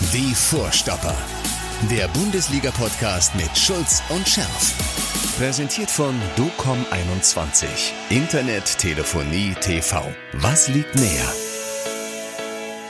[0.00, 1.14] Die Vorstopper.
[1.90, 4.74] Der Bundesliga-Podcast mit Schulz und Scherf.
[5.38, 7.66] Präsentiert von DOCOM21.
[8.08, 10.02] Internet, Telefonie, TV.
[10.34, 11.32] Was liegt näher?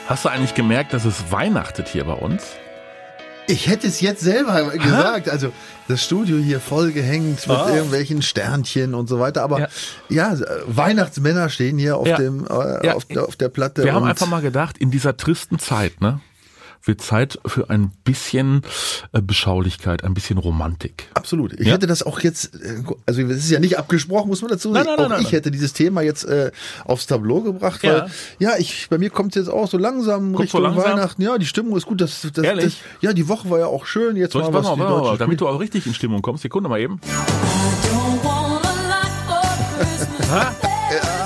[0.06, 2.42] Hast du eigentlich gemerkt, dass es weihnachtet hier bei uns?
[3.46, 5.28] Ich hätte es jetzt selber gesagt.
[5.28, 5.52] Also
[5.88, 7.70] das Studio hier voll gehängt mit Ah.
[7.74, 9.42] irgendwelchen Sternchen und so weiter.
[9.42, 9.68] Aber Ja.
[10.08, 10.36] ja,
[10.66, 12.16] Weihnachtsmänner stehen hier auf Ja.
[12.16, 12.94] dem äh, Ja.
[12.94, 13.82] auf, der, auf der Platte.
[13.84, 16.20] Wir haben einfach mal gedacht, in dieser tristen Zeit, ne,
[16.82, 18.62] wird Zeit für ein bisschen
[19.12, 21.08] äh, Beschaulichkeit, ein bisschen Romantik.
[21.14, 21.52] Absolut.
[21.60, 21.74] Ich Ja?
[21.74, 24.84] hätte das auch jetzt, äh, also es ist ja nicht abgesprochen, muss man dazu Nein,
[24.84, 24.96] sagen.
[24.96, 25.32] nein, auch nein, ich nein.
[25.32, 26.50] hätte dieses Thema jetzt äh,
[26.84, 28.06] aufs Tableau gebracht, weil
[28.38, 30.84] ja, ich bei mir kommt es jetzt auch so langsam Kommt so Richtung langsam?
[30.98, 31.22] Weihnachten.
[31.22, 32.00] Ja, die Stimmung ist gut.
[32.00, 32.82] Das, das, das, Ehrlich?
[33.00, 34.16] ja, die Woche war ja auch schön.
[34.16, 35.94] Jetzt Soll ich, mal warte was mal, warte mal, Deutschen damit du auch richtig in
[35.94, 36.42] Stimmung kommst.
[36.42, 37.00] Sekunde mal eben.
[40.30, 40.46] Nein,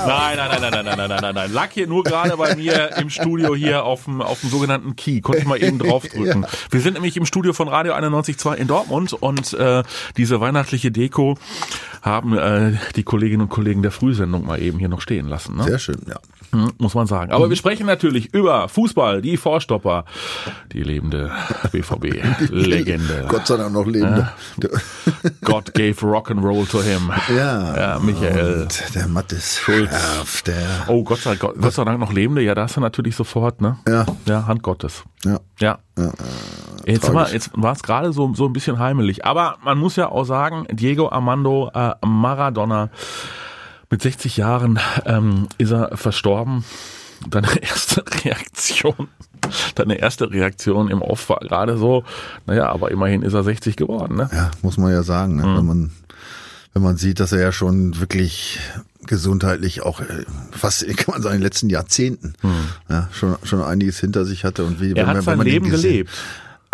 [0.07, 1.53] nein, nein, nein, nein, nein, nein, nein, nein, nein.
[1.53, 5.21] Lag hier nur gerade bei mir im Studio hier auf dem, auf dem sogenannten Key.
[5.21, 6.25] Konnte ich mal eben draufdrücken.
[6.45, 6.49] Ja.
[6.69, 9.83] Wir sind nämlich im Studio von Radio 91.2 in Dortmund und äh,
[10.17, 11.37] diese weihnachtliche Deko
[12.05, 15.57] haben äh, die Kolleginnen und Kollegen der Frühsendung mal eben hier noch stehen lassen.
[15.57, 15.63] Ne?
[15.63, 16.19] Sehr schön, ja.
[16.51, 17.31] Hm, Muss man sagen.
[17.31, 20.05] Aber wir sprechen natürlich über Fußball, die Vorstopper,
[20.71, 21.31] die lebende
[21.71, 23.25] BVB-Legende.
[23.27, 24.29] Gott sei Dank noch lebende.
[25.43, 27.11] God gave rock and roll to him.
[27.35, 27.75] Ja.
[27.75, 28.61] Ja, Michael.
[28.63, 29.89] Und der Mattes Schulz.
[29.89, 30.85] Schärf, der.
[30.87, 32.41] Oh, Gott sei, Gott, Gott sei Dank noch lebende.
[32.43, 33.77] Ja, da hast du natürlich sofort, ne?
[33.87, 34.05] Ja.
[34.27, 35.03] Ja, Hand Gottes.
[35.23, 35.39] Ja.
[35.59, 35.79] Ja.
[35.97, 36.11] Ja,
[36.85, 39.25] Jetzt, jetzt war es gerade so, so ein bisschen heimelig.
[39.25, 42.89] Aber man muss ja auch sagen, Diego Armando äh, Maradona
[43.89, 46.63] mit 60 Jahren ähm, ist er verstorben.
[47.29, 49.07] Deine erste Reaktion,
[49.75, 52.03] deine erste Reaktion im Off war gerade so,
[52.45, 54.29] naja, aber immerhin ist er 60 geworden, ne?
[54.33, 55.43] Ja, muss man ja sagen, ne?
[55.43, 55.57] Hm.
[55.57, 55.91] wenn man
[56.73, 58.59] wenn man sieht, dass er ja schon wirklich
[59.07, 62.33] gesundheitlich auch äh, fast kann man sagen in den letzten Jahrzehnten
[62.89, 64.97] ja, schon schon einiges hinter sich hatte und wie Hm.
[64.97, 66.11] Er hat man- sein Leben gesehen- gelebt.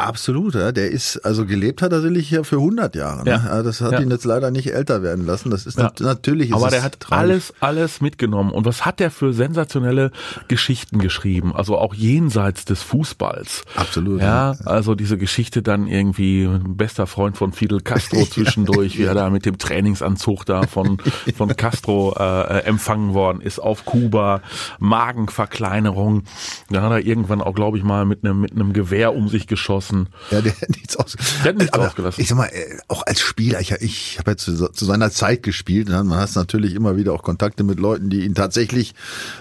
[0.01, 0.71] Absolut, ja.
[0.71, 3.23] Der ist, also gelebt hat er sicherlich ja für 100 Jahre.
[3.23, 3.31] Ne?
[3.31, 3.63] Ja.
[3.63, 3.99] Das hat Ja.
[4.01, 5.49] ihn jetzt leider nicht älter werden lassen.
[5.51, 5.85] Das ist Ja.
[5.85, 6.49] nat natürlich.
[6.49, 7.19] Ist Aber der hat tragisch.
[7.21, 8.51] alles, alles mitgenommen.
[8.51, 10.11] Und was hat der für sensationelle
[10.47, 11.55] Geschichten geschrieben?
[11.55, 13.63] Also auch jenseits des Fußballs.
[13.75, 19.13] Absolut, Ja, also diese Geschichte dann irgendwie bester Freund von Fidel Castro zwischendurch, wie er
[19.13, 20.97] da mit dem Trainingsanzug da von,
[21.35, 24.41] von Castro äh, empfangen worden ist auf Kuba,
[24.79, 26.23] Magenverkleinerung.
[26.69, 29.47] Dann hat er irgendwann auch, glaube ich, mal mit einem, mit einem Gewehr um sich
[29.47, 29.90] geschossen.
[30.31, 31.15] Ja, der hat nichts aus.
[31.43, 32.21] Der hat nichts Aber ausgelassen.
[32.21, 35.43] Ich sag mal, äh, auch als Spieler, ich, ich habe ja zu, zu seiner Zeit
[35.43, 36.03] gespielt, ne?
[36.03, 38.93] man hat natürlich immer wieder auch Kontakte mit Leuten, die ihn tatsächlich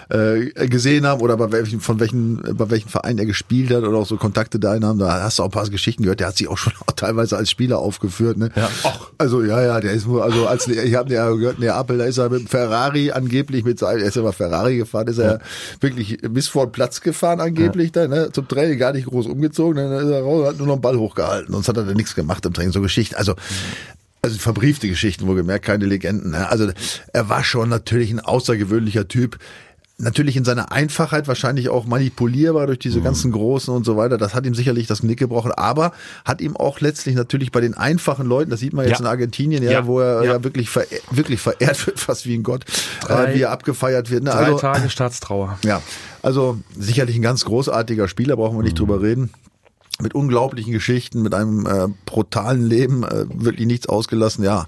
[0.09, 3.97] äh, gesehen haben oder bei welchen, von welchen, bei welchen Verein er gespielt hat oder
[3.97, 4.99] auch so Kontakte dahin haben.
[4.99, 6.19] Da hast du auch ein paar Geschichten gehört.
[6.19, 8.37] Der hat sich auch schon auch teilweise als Spieler aufgeführt.
[8.37, 8.51] Ne?
[8.55, 8.69] Ja.
[8.83, 9.11] Och.
[9.17, 12.17] Also ja, ja, der ist nur, also als ich habe ja gehört, Neapel, da ist
[12.17, 15.41] er mit dem Ferrari angeblich mit seinem, er ist immer Ferrari gefahren, ist er
[15.79, 19.75] wirklich bis vor den Platz gefahren angeblich da, ne, zum Training gar nicht groß umgezogen,
[19.75, 22.15] dann ist er raus, hat nur noch einen Ball hochgehalten, sonst hat er da nichts
[22.15, 23.35] gemacht im Training, so Geschichten, also
[24.23, 26.31] also verbriefte Geschichten, wohlgemerkt, keine Legenden.
[26.31, 26.47] Ne?
[26.47, 26.69] Also
[27.11, 29.39] er war schon natürlich ein außergewöhnlicher Typ.
[29.97, 34.17] Natürlich in seiner Einfachheit wahrscheinlich auch manipulierbar durch diese ganzen Großen und so weiter.
[34.19, 35.91] Das hat ihm sicherlich das Knick gebrochen, aber
[36.25, 39.05] hat ihm auch letztlich natürlich bei den einfachen Leuten, das sieht man jetzt Ja.
[39.05, 39.85] in Argentinien, ja, Ja.
[39.87, 40.43] wo er Ja.
[40.43, 42.65] wirklich, verehrt, wirklich verehrt wird, fast wie ein Gott,
[43.01, 44.23] Drei- äh, wie er abgefeiert wird.
[44.23, 44.29] Ne?
[44.31, 45.57] Drei Also, Tage Staatstrauer.
[45.65, 45.81] ja,
[46.23, 49.31] also sicherlich ein ganz großartiger Spieler, brauchen wir nicht drüber reden.
[50.01, 54.67] Mit unglaublichen Geschichten, mit einem äh, brutalen Leben, äh, wirklich nichts ausgelassen, ja.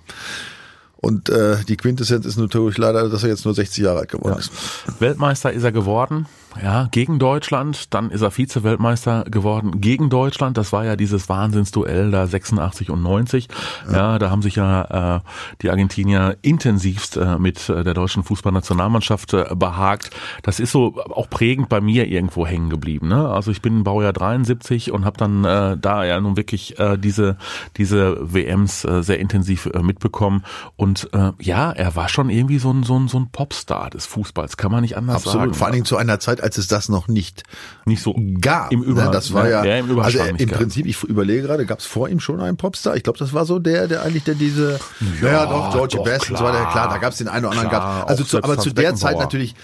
[0.98, 4.40] Und äh, die Quintessenz ist natürlich leider, dass er jetzt nur 60 Jahre alt geworden
[4.40, 4.52] ist.
[5.00, 6.28] Weltmeister ist er geworden,
[6.62, 7.94] ja, gegen Deutschland.
[7.94, 10.58] Dann ist er Vize-Weltmeister geworden gegen Deutschland.
[10.58, 13.48] Das war ja dieses Wahnsinnsduell da 86 und 90.
[13.92, 15.20] Ja, da haben sich ja äh,
[15.62, 20.12] die Argentinier intensivst äh, mit äh, der deutschen Fußballnationalmannschaft äh, behagt.
[20.42, 23.08] Das ist so auch prägend bei mir irgendwo hängen geblieben.
[23.08, 23.30] Ne?
[23.30, 27.38] Also ich bin Baujahr 73 und habe dann äh, da ja nun wirklich äh, diese
[27.78, 30.44] diese WMs äh, sehr intensiv äh, mitbekommen.
[30.76, 34.06] Und äh, ja, er war schon irgendwie so ein so ein so ein Popstar des
[34.06, 35.40] Fußballs, kann man nicht anders Absolut.
[35.40, 35.54] sagen.
[35.54, 37.44] Vor allen Dingen zu einer Zeit, als es das noch nicht
[37.86, 38.72] nicht so gab.
[38.72, 39.10] Im ne?
[39.12, 40.50] Das war ja, ja, im also im.
[40.50, 42.96] Prinzip, ich überlege gerade, gab es vor ihm schon einen Popstar?
[42.96, 44.80] Ich glaube, das war so der, der eigentlich der diese,
[45.22, 46.72] ja, doch, Georgie doch, Best und so weiter, klar.
[46.72, 47.70] klar, da gab es den einen oder anderen.
[47.70, 49.56] Klar, also zu, aber zu der Zeit natürlich,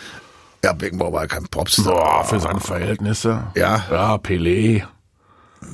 [0.63, 1.93] ja, Beckenbauer war kein Popstar.
[1.93, 3.43] Boah, für seine Verhältnisse.
[3.55, 3.83] Ja.
[3.89, 4.83] Ja, Pelé.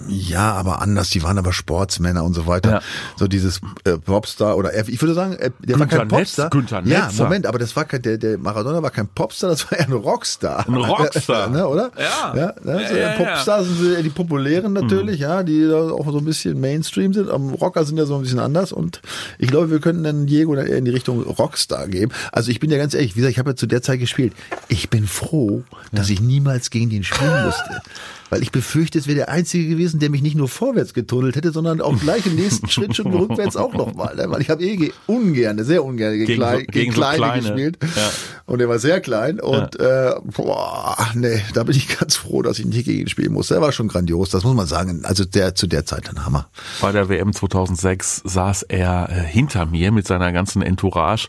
[0.08, 2.72] Ja, aber anders, die waren aber Sportsmänner und so weiter.
[2.72, 2.82] Ja.
[3.16, 6.50] So dieses äh, Popstar oder er, ich würde sagen, äh, der war Günther kein Popstar.
[6.50, 7.24] Günther ja, Netzer.
[7.24, 9.94] Moment, aber das war kein, der, der Maradona war kein Popstar, das war eher ein
[9.94, 10.68] Rockstar.
[10.68, 11.50] Ein Rockstar.
[11.50, 11.92] ne, oder?
[11.98, 12.36] Ja.
[12.36, 13.12] Ja, ne, Ja, so, ja.
[13.14, 17.30] Popstars sind die populären natürlich, ja, die da auch so ein bisschen Mainstream sind.
[17.30, 19.02] Aber Rocker sind ja so ein bisschen anders und
[19.40, 22.12] ich glaube, wir könnten dann Diego dann eher in die Richtung Rockstar geben.
[22.32, 24.34] Also ich bin ja ganz ehrlich, wie gesagt, ich habe ja zu der Zeit gespielt.
[24.68, 27.82] Ich bin froh, dass ich niemals gegen den spielen musste.
[28.30, 31.52] weil ich befürchte, es wäre der Einzige gewesen, der mich nicht nur vorwärts getunnelt hätte,
[31.52, 34.16] sondern auch gleich im nächsten Schritt schon rückwärts auch nochmal.
[34.16, 34.26] Ne?
[34.30, 37.42] Weil ich habe eh ge ungern, sehr ungern gegen, Gegen so- klein, gegen Kleine, Kleine.
[37.42, 37.78] gespielt.
[37.96, 38.12] Ja.
[38.48, 42.60] Und er war sehr klein und äh, boah, nee, da bin ich ganz froh, dass
[42.60, 43.56] ich nicht gegen ihn spielen musste.
[43.56, 45.02] Er war schon grandios, das muss man sagen.
[45.04, 46.48] Also der zu der Zeit ein Hammer.
[46.82, 51.28] Bei der WM 2006 saß er äh, hinter mir mit seiner ganzen Entourage.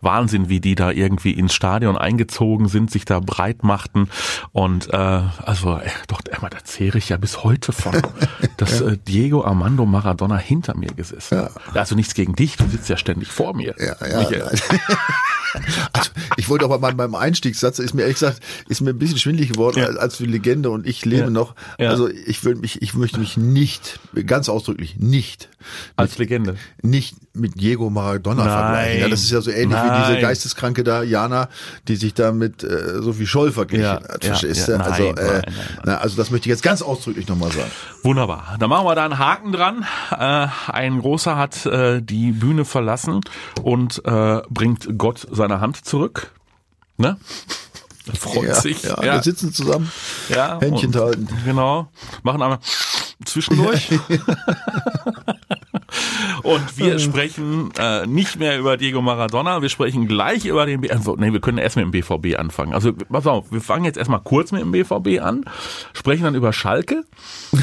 [0.00, 4.08] Wahnsinn, wie die da irgendwie ins Stadion eingezogen sind, sich da breit machten.
[4.52, 7.94] Und äh, also, äh, doch, einmal, da zehre ich ja bis heute von,
[8.56, 11.52] dass äh, Diego Armando Maradona hinter mir gesessen hat.
[11.74, 13.74] Also nichts gegen dich, du sitzt ja ständig vor mir.
[13.78, 14.50] Ja, ja.
[15.92, 19.16] Also, ich wollte aber mal beim Einstiegssatz, ist mir ehrlich gesagt, ist mir ein bisschen
[19.18, 19.86] schwindlig geworden Ja.
[19.86, 21.30] als, für Legende und ich lebe Ja.
[21.30, 21.54] noch.
[21.78, 21.88] Ja.
[21.90, 25.48] Also ich will mich, ich möchte mich nicht, ganz ausdrücklich, nicht,
[25.96, 26.56] Als Legende.
[26.82, 28.52] nicht mit Diego Maradona Nein.
[28.52, 29.00] vergleichen.
[29.00, 30.04] Ja, das ist ja so ähnlich wie Nein.
[30.08, 31.48] diese geisteskranke da Jana,
[31.88, 34.24] die sich da mit äh, Sophie Scholl verglichen Ja, hat.
[34.24, 34.76] ja, ja.
[34.76, 35.78] also, Nein, äh, nein, nein, nein.
[35.84, 37.70] Na, also das möchte ich jetzt ganz ausdrücklich nochmal sagen.
[38.02, 38.56] Wunderbar.
[38.58, 39.84] Da machen wir da einen Haken dran.
[40.10, 43.20] Äh, ein großer hat äh, die Bühne verlassen
[43.62, 46.32] und äh, bringt Gott seine Hand zurück.
[46.98, 47.16] Ne?
[48.06, 48.82] Er freut ja, sich.
[48.82, 49.90] Ja, wir sitzen zusammen,
[50.28, 51.28] ja, Händchen halten.
[51.44, 51.88] Genau.
[52.22, 52.58] Machen einmal
[53.24, 53.90] zwischendurch.
[56.42, 60.90] und wir sprechen äh, nicht mehr über Diego Maradona, wir sprechen gleich über den B
[60.90, 62.72] also, nee, wir können erst mit dem BVB anfangen.
[62.72, 65.44] Also pass auf, wir fangen jetzt erstmal kurz mit dem BVB an,
[65.92, 67.04] sprechen dann über Schalke.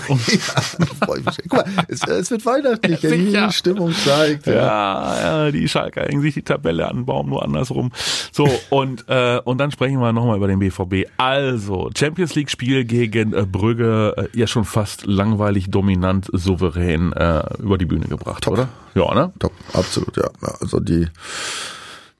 [0.07, 1.37] Und Ja, mich.
[1.49, 3.53] Guck mal, es, es wird weihnachtlich, Ja, ja, die.
[3.53, 4.47] Stimmung steigt.
[4.47, 4.53] Ja.
[4.53, 7.91] Ja, ja, die Schalker hängen sich die Tabelle an den Baum, nur andersrum.
[8.31, 11.09] So, und, äh, und dann sprechen wir nochmal über den BVB.
[11.17, 17.43] Also, Champions League Spiel gegen äh, Brügge, äh, ja schon fast langweilig, dominant, souverän äh,
[17.59, 18.69] über die Bühne gebracht, oder?
[18.95, 19.31] Ja, ne?
[19.39, 20.29] Top, absolut, ja.
[20.59, 21.07] Also die,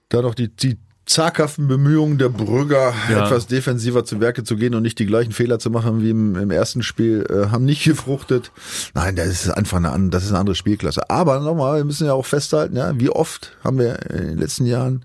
[0.09, 3.25] da doch die, die zaghaften Bemühungen der Brügger, Ja.
[3.25, 6.35] etwas defensiver zu Werke zu gehen und nicht die gleichen Fehler zu machen wie im,
[6.37, 8.51] im ersten Spiel, äh, haben nicht gefruchtet.
[8.93, 11.09] Nein, das ist einfach eine, das ist eine andere Spielklasse.
[11.09, 14.65] Aber nochmal, wir müssen ja auch festhalten, ja, wie oft haben wir in den letzten
[14.65, 15.03] Jahren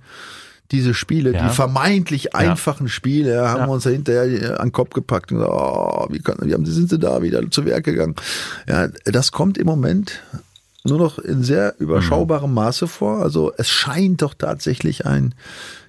[0.71, 1.49] diese Spiele, Ja.
[1.49, 3.67] die vermeintlich einfachen Spiele, ja, haben Ja.
[3.67, 6.65] wir uns ja hinterher an den Kopf gepackt und gesagt, oh, wie, kann, wie haben,
[6.67, 8.15] sind sie da wieder zu Werk gegangen?
[8.69, 10.21] Ja, das kommt im Moment
[10.85, 13.19] nur noch in sehr überschaubarem Maße vor.
[13.19, 15.35] Also es scheint doch tatsächlich ein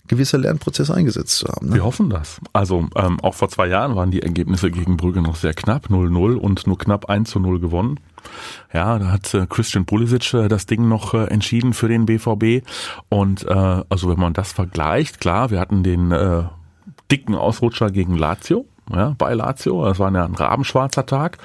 [0.07, 1.69] gewisser Lernprozess eingesetzt zu haben.
[1.69, 1.75] Ne?
[1.75, 2.41] Wir hoffen das.
[2.51, 6.35] Also ähm, auch vor zwei Jahren waren die Ergebnisse gegen Brügge noch sehr knapp, 0-0
[6.35, 7.99] und nur knapp 1 zu 0 gewonnen.
[8.73, 12.65] Ja, da hat äh, Christian Pulisic äh, das Ding noch äh, entschieden für den BVB.
[13.07, 16.43] Und äh, also wenn man das vergleicht, klar, wir hatten den äh,
[17.11, 19.85] dicken Ausrutscher gegen Lazio, ja, bei Lazio.
[19.85, 21.37] Das war ja ein rabenschwarzer Tag.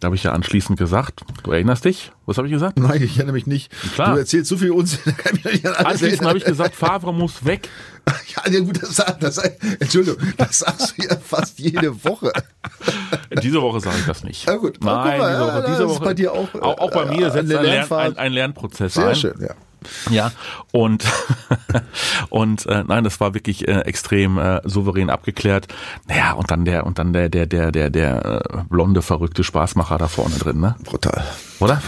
[0.00, 2.12] Da habe ich ja anschließend gesagt, du erinnerst dich?
[2.26, 2.78] Was habe ich gesagt?
[2.78, 3.72] Nein, ich erinnere mich nicht.
[3.94, 4.12] Klar.
[4.14, 5.00] Du erzählst so viel Unsinn,
[5.84, 7.68] Anschließend habe ich gesagt, Favre muss weg.
[8.34, 9.36] Ja, ja, gut, das, das,
[9.80, 12.32] Entschuldigung, das sagst du ja fast jede Woche.
[13.42, 14.46] Diese Woche sage ich das nicht.
[14.46, 14.78] Ja, gut.
[14.82, 16.04] Nein, mal, diese Woche, diese ist Woche.
[16.04, 18.94] bei dir auch, auch, auch bei mir äh, setzt eine ein, Lern, ein, ein Lernprozess
[18.94, 19.14] Sehr ein.
[19.14, 19.54] schön, ja.
[20.10, 20.32] Ja,
[20.72, 21.04] und
[22.30, 25.68] und äh, nein, das war wirklich äh, extrem äh, souverän abgeklärt.
[26.06, 29.98] Naja, und dann der und dann der der der der der äh, blonde verrückte Spaßmacher
[29.98, 30.76] da vorne drin, ne?
[30.84, 31.24] Brutal.
[31.60, 31.80] Oder?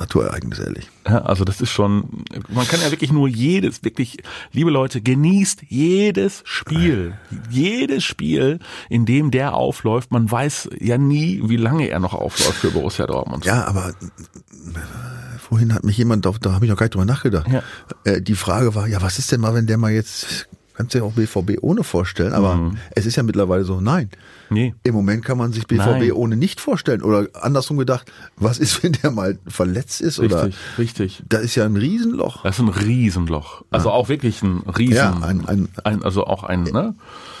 [0.00, 0.88] Naturereignis, ehrlich.
[1.06, 4.18] Ja, also das ist schon, man kann ja wirklich nur jedes, wirklich,
[4.52, 7.14] liebe Leute, genießt jedes Spiel,
[7.50, 10.12] jedes Spiel, in dem der aufläuft.
[10.12, 13.44] Man weiß ja nie, wie lange er noch aufläuft für Borussia Dortmund.
[13.44, 13.94] Ja, aber
[15.48, 17.46] vorhin hat mich jemand, da habe ich noch gar nicht drüber nachgedacht.
[17.48, 17.62] Ja.
[18.04, 20.98] Äh, die Frage war, ja, was ist denn mal, wenn der mal jetzt, kannst du
[20.98, 22.76] dir auch BVB ohne vorstellen, aber Mhm.
[22.90, 24.10] es ist ja mittlerweile so, nein.
[24.50, 24.74] Nee.
[24.82, 26.12] Im Moment kann man sich BVB Nein.
[26.12, 27.02] ohne nicht vorstellen.
[27.02, 30.18] Oder andersrum gedacht, was ist, wenn der mal verletzt ist?
[30.18, 31.22] Oder Richtig, richtig.
[31.28, 32.44] da ist ja ein Riesenloch.
[32.44, 33.64] Das ist ein Riesenloch.
[33.70, 34.94] Also auch wirklich ein Riesen.
[34.94, 36.94] Ja, ein- ein- ein also auch ein, ne?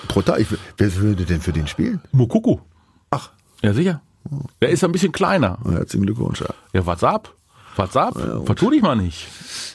[0.08, 0.38] Brutal.
[0.40, 2.00] Ich, wer würde denn für den spielen?
[2.12, 2.58] Mukuku.
[3.10, 3.30] Ach,
[3.62, 4.02] Ja, sicher.
[4.60, 5.58] Der ist ein bisschen kleiner.
[5.64, 6.42] herzlichen Glückwunsch.
[6.42, 6.48] Ja.
[6.74, 7.02] Ja, what's
[7.78, 7.94] up?
[7.94, 8.46] What's up?
[8.46, 9.26] Vertu dich mal nicht.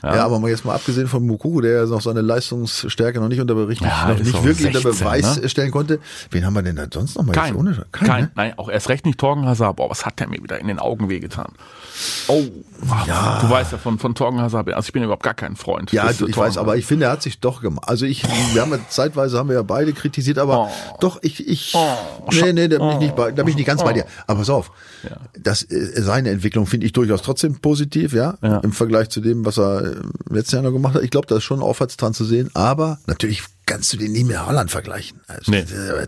[0.03, 3.39] Ja, aber mal jetzt mal abgesehen von Mukoko, der ja noch seine Leistungsstärke noch nicht
[3.39, 5.48] unter richtig, Ja, noch nicht wirklich 16, unter Beweis ne?
[5.50, 6.00] stellen konnte.
[6.29, 7.31] Wen haben wir denn da sonst noch mal?
[7.31, 7.86] Kein, ohne?
[7.93, 8.31] kein, Kein, ne?
[8.36, 9.77] nein, auch erst recht nicht Torgen Hazard.
[9.77, 11.53] Boah, was hat der mir wieder in den Augen wehgetan?
[12.27, 12.43] Oh,
[13.07, 13.39] ja.
[13.41, 15.91] du weißt ja von, von Torgen Hazard, also ich bin überhaupt gar kein Freund.
[15.93, 17.88] Ja, äh, ich Torgen weiß, aber ich finde, er hat sich doch gemacht.
[17.88, 20.69] Also ich, wir haben ja zeitweise haben wir ja beide kritisiert, aber Oh.
[21.00, 22.29] doch, ich, ich, Oh.
[22.31, 24.05] nee, nee, da bin ich nicht bei, da bin ich nicht ganz bei dir.
[24.27, 24.72] Aber pass auf,
[25.03, 25.17] Ja.
[25.39, 28.57] das, äh, seine Entwicklung finde ich durchaus trotzdem positiv, ja, Ja.
[28.59, 31.03] im Vergleich zu dem, was er im letzten Jahr noch gemacht hat.
[31.03, 34.23] Ich glaube, da ist schon aufwärts dran zu sehen, aber natürlich kannst du den nie
[34.23, 35.21] mit Holland vergleichen.
[35.27, 35.59] Also, Nee.
[35.59, 36.07] äh,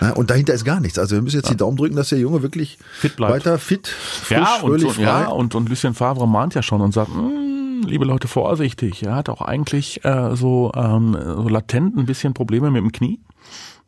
[0.00, 0.98] ja, Und dahinter ist gar nichts.
[0.98, 3.32] Also wir müssen jetzt die Daumen drücken, dass der Junge wirklich Fit bleibt.
[3.32, 5.02] weiter fit, frisch, ja, und, fröhlich, und, frei.
[5.02, 9.02] ja, und, und Lucien Favre mahnt ja schon und sagt, "Mm, liebe Leute, vorsichtig.
[9.02, 13.18] Er hat auch eigentlich äh, so, ähm, so latent ein bisschen Probleme mit dem Knie.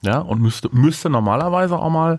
[0.02, 2.18] ja, und müsste, müsste normalerweise auch mal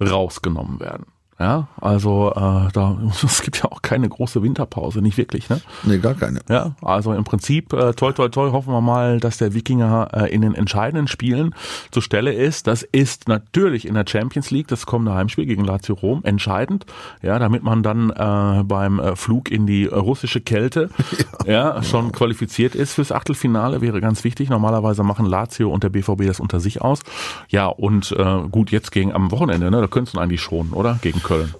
[0.00, 1.06] rausgenommen werden.
[1.40, 5.62] Ja, also äh, da es gibt ja auch keine große Winterpause, nicht wirklich, ne?
[5.84, 6.40] Nee, gar keine.
[6.50, 10.34] Ja, also im Prinzip äh, toi toi toi hoffen wir mal, dass der Wikinger äh,
[10.34, 11.54] in den entscheidenden Spielen
[11.90, 12.66] zur Stelle ist.
[12.66, 16.84] Das ist natürlich in der Champions League das kommende Heimspiel gegen Lazio Rom entscheidend,
[17.22, 20.90] ja, damit man dann äh, beim äh, Flug in die russische Kälte
[21.46, 24.50] ja, ja schon qualifiziert ist fürs Achtelfinale wäre ganz wichtig.
[24.50, 27.00] Normalerweise machen Lazio und der BVB das unter sich aus.
[27.48, 30.98] Ja, und äh, gut, jetzt gegen am Wochenende, ne, da könntest du eigentlich schon, oder?
[31.00, 31.54] Gegen Köln.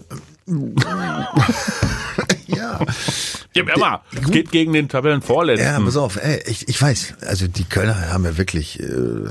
[2.47, 2.81] ja.
[3.55, 5.65] Ja, mal, es geht gegen den Tabellenvorletzten.
[5.65, 9.29] Ja, pass auf, ey, ich, ich weiß, also die Kölner haben ja wirklich äh,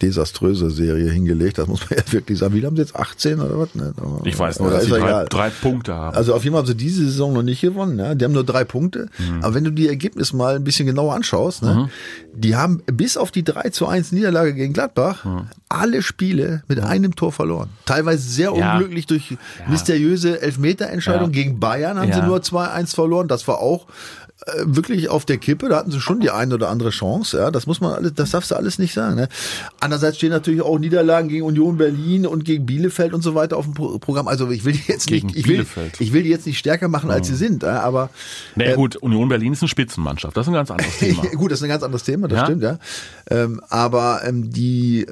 [0.00, 1.58] desaströse Serie hingelegt.
[1.58, 2.54] Das muss man ja wirklich sagen.
[2.54, 3.74] Wie haben sie jetzt 18 oder was?
[3.74, 3.92] Ne?
[4.24, 6.16] Ich weiß nur, dass sie drei, drei, Punkte haben.
[6.16, 7.98] Also auf jeden Fall haben sie diese Saison noch nicht gewonnen.
[7.98, 8.14] Ja?
[8.14, 9.08] Die haben nur drei Punkte.
[9.18, 9.42] Mhm.
[9.42, 11.74] Aber wenn du die Ergebnisse mal ein bisschen genauer anschaust, ne?
[11.74, 12.40] Mhm.
[12.40, 15.48] die haben bis auf die 3 zu 1 Niederlage gegen Gladbach mhm.
[15.68, 17.68] alle Spiele mit einem Tor verloren.
[17.84, 18.74] Teilweise sehr ja.
[18.74, 19.36] unglücklich durch ja.
[19.68, 21.32] mysteriöse Elfmeterentscheidung.
[21.32, 23.28] Gegen Bayern haben sie nur 2-1 verloren.
[23.28, 23.86] Das war auch
[24.37, 25.68] äh, wirklich auf der Kippe.
[25.68, 27.38] Da hatten sie schon die eine oder andere Chance.
[27.38, 29.16] Ja, das muss man alles, das darfst du alles nicht sagen.
[29.16, 29.28] Ne?
[29.80, 33.64] Andererseits stehen natürlich auch Niederlagen gegen Union Berlin und gegen Bielefeld und so weiter auf
[33.64, 34.28] dem Programm.
[34.28, 35.66] Also ich will die jetzt gegen nicht, ich will,
[35.98, 37.64] ich will die jetzt nicht stärker machen, als sie sind.
[37.64, 38.10] Aber
[38.54, 40.36] naja, äh, gut, Union Berlin ist eine Spitzenmannschaft.
[40.36, 41.22] Das ist ein ganz anderes Thema.
[41.22, 42.28] gut, das ist ein ganz anderes Thema.
[42.28, 42.44] Das ja?
[42.44, 42.78] stimmt, ja.
[43.30, 45.06] Ähm, aber ähm, die,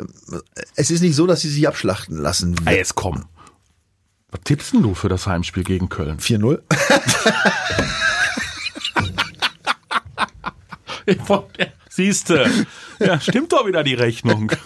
[0.74, 2.56] es ist nicht so, dass sie sich abschlachten lassen.
[2.64, 3.24] Ah, jetzt komm.
[4.30, 6.18] Was tippst denn du für das Heimspiel gegen Köln?
[6.18, 6.60] 4-0.
[11.88, 12.50] Siehste,
[12.98, 14.52] ja, stimmt doch wieder die Rechnung.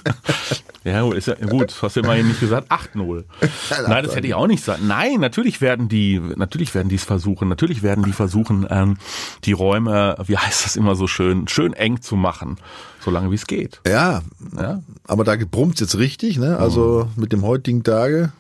[0.82, 3.24] Ja, ist ja gut, hast du immerhin nicht gesagt 8-0.
[3.86, 4.86] Nein, das hätte ich auch nicht sagen.
[4.86, 8.96] Nein, natürlich werden die, natürlich werden die es versuchen, natürlich werden die versuchen, ähm,
[9.44, 12.56] die Räume, wie heißt das immer so schön, schön eng zu machen,
[13.00, 13.82] solange wie es geht.
[13.86, 14.22] Ja,
[14.56, 16.56] ja, aber da brummt jetzt richtig, ne?
[16.56, 17.20] Also mhm.
[17.20, 18.32] mit dem heutigen Tage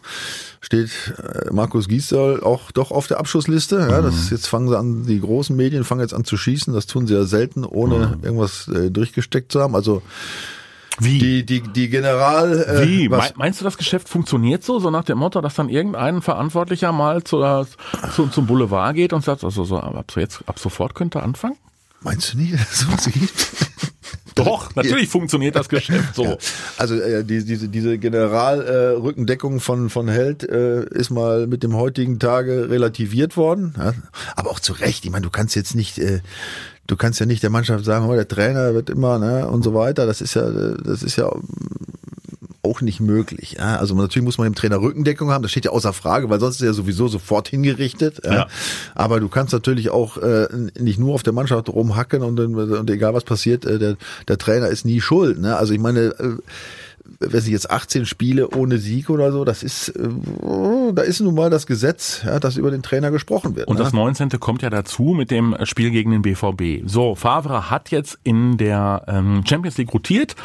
[0.60, 3.86] steht äh, Markus Giesel auch doch auf der Abschussliste.
[3.90, 6.74] Ja, das ist, jetzt fangen sie an, die großen Medien fangen jetzt an zu schießen.
[6.74, 8.24] Das tun sie ja selten, ohne mhm.
[8.24, 9.74] irgendwas äh, durchgesteckt zu haben.
[9.74, 10.02] Also
[11.00, 11.18] wie?
[11.18, 12.62] Die, die, die General.
[12.62, 13.10] Äh, Wie?
[13.10, 13.34] Was?
[13.36, 17.24] Meinst du, das Geschäft funktioniert so, so nach dem Motto, dass dann irgendein Verantwortlicher mal
[17.24, 17.42] zu,
[18.14, 21.56] zu, zum Boulevard geht und sagt, also so, ab, jetzt, ab sofort könnte anfangen?
[22.02, 23.69] Meinst du nicht, dass es sowas gibt?
[24.34, 26.38] Doch, natürlich funktioniert das Geschäft so.
[26.76, 31.76] Also äh, die, diese, diese Generalrückendeckung äh, von, von Held äh, ist mal mit dem
[31.76, 33.74] heutigen Tage relativiert worden.
[33.78, 33.94] Ja?
[34.36, 35.04] Aber auch zu Recht.
[35.04, 36.20] Ich meine, du kannst jetzt nicht, äh,
[36.86, 39.74] du kannst ja nicht der Mannschaft sagen, oh, der Trainer wird immer, ne, und so
[39.74, 40.06] weiter.
[40.06, 41.30] Das ist ja, das ist ja
[42.62, 43.56] auch nicht möglich.
[43.58, 43.76] Ja?
[43.76, 46.56] Also natürlich muss man dem Trainer Rückendeckung haben, das steht ja außer Frage, weil sonst
[46.56, 48.20] ist er sowieso sofort hingerichtet.
[48.24, 48.46] Ja.
[48.94, 50.48] Aber du kannst natürlich auch äh,
[50.78, 53.96] nicht nur auf der Mannschaft rumhacken und, und egal was passiert, äh, der,
[54.28, 55.38] der Trainer ist nie schuld.
[55.38, 55.56] Ne?
[55.56, 56.36] Also ich meine, äh,
[57.18, 60.08] weiß ich jetzt 18 Spiele ohne Sieg oder so, das ist, äh,
[60.92, 63.68] da ist nun mal das Gesetz, ja, dass über den Trainer gesprochen wird.
[63.68, 63.82] Und ne?
[63.82, 64.30] das 19.
[64.40, 66.88] kommt ja dazu mit dem Spiel gegen den BVB.
[66.88, 70.36] So, Favre hat jetzt in der ähm, Champions League rotiert,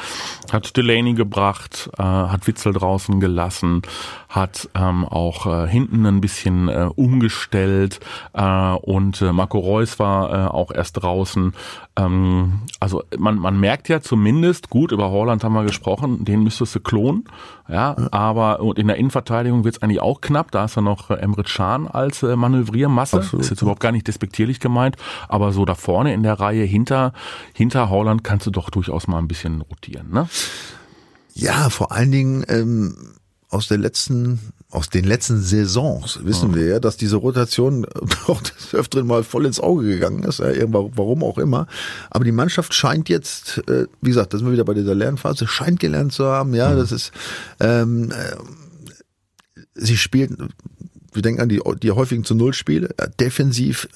[0.51, 3.81] hat Delaney gebracht, äh, hat Witzel draußen gelassen,
[4.29, 7.99] hat ähm, auch äh, hinten ein bisschen äh, umgestellt
[8.33, 11.53] äh, und äh, Marco Reus war äh, auch erst draußen.
[11.97, 16.75] Ähm, also man, man merkt ja zumindest, gut, über Holland haben wir gesprochen, den müsstest
[16.75, 17.25] du klonen,
[17.67, 18.07] ja, ja.
[18.11, 21.15] aber und in der Innenverteidigung wird es eigentlich auch knapp, da ist ja noch äh,
[21.15, 23.43] Emre Can als äh, Manövriermasse, Absolut.
[23.43, 24.95] ist jetzt überhaupt gar nicht despektierlich gemeint,
[25.27, 27.13] aber so da vorne in der Reihe hinter,
[27.53, 30.27] hinter Holland kannst du doch durchaus mal ein bisschen rotieren, ne?
[31.33, 33.15] Ja, vor allen Dingen ähm,
[33.49, 34.39] aus der letzten,
[34.71, 37.85] aus den letzten Saisons wissen wir ja, dass diese Rotation
[38.27, 41.67] auch des Öfteren mal voll ins Auge gegangen ist, ja, warum auch immer.
[42.09, 45.47] Aber die Mannschaft scheint jetzt, äh, wie gesagt, da sind wir wieder bei dieser Lernphase,
[45.47, 46.77] scheint gelernt zu haben, ja, mhm.
[46.77, 47.11] das ist,
[47.59, 50.31] ähm, äh, sie spielt
[51.13, 53.87] wir denken an die, die häufigen zu Null Spiele, äh, defensiv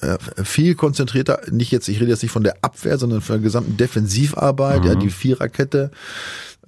[0.42, 3.76] viel konzentrierter, nicht jetzt, ich rede jetzt nicht von der Abwehr, sondern von der gesamten
[3.76, 4.88] Defensivarbeit, mhm.
[4.88, 5.92] ja, die Viererkette,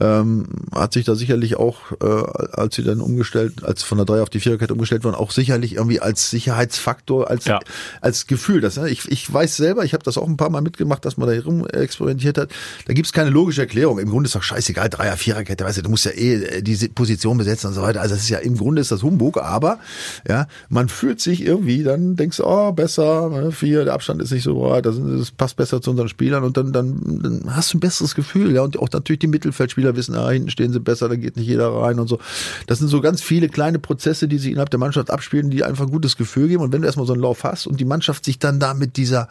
[0.02, 2.06] ähm, hat sich da sicherlich auch, äh,
[2.54, 5.76] als sie dann umgestellt, als von der Drei auf die Viererkette umgestellt wurden, auch sicherlich
[5.76, 7.60] irgendwie als Sicherheitsfaktor, als ja.
[8.02, 8.62] als Gefühl.
[8.62, 8.90] Das, ne?
[8.90, 11.36] ich, ich weiß selber, ich habe das auch ein paar Mal mitgemacht, dass man da
[11.36, 12.50] herum experimentiert hat.
[12.88, 14.00] Da gibt's keine logische Erklärung.
[14.00, 16.90] Im Grunde ist doch scheißegal, Dreier, Viererkette, weißt du, du musst ja eh äh, diese
[16.90, 18.02] Position besetzen und so weiter.
[18.02, 19.80] Also das ist ja im Grunde ist das Humbug, aber
[20.28, 24.32] ja, man fühlt sich irgendwie, dann denkst du, oh, besser, ne, vier, der Abstand ist
[24.32, 27.74] nicht so weit, das, das passt besser zu unseren Spielern und dann, dann, dann hast
[27.74, 30.72] du ein besseres Gefühl, ja, und auch natürlich die Mittelfeldspieler Spieler wissen, ah, hinten stehen
[30.74, 32.20] sie besser, da geht nicht jeder rein und so.
[32.68, 35.86] Das sind so ganz viele kleine Prozesse, die sich innerhalb der Mannschaft abspielen, die einfach
[35.86, 36.64] ein gutes Gefühl geben.
[36.64, 38.98] Und wenn du erstmal so einen Lauf hast und die Mannschaft sich dann da mit
[38.98, 39.28] dieser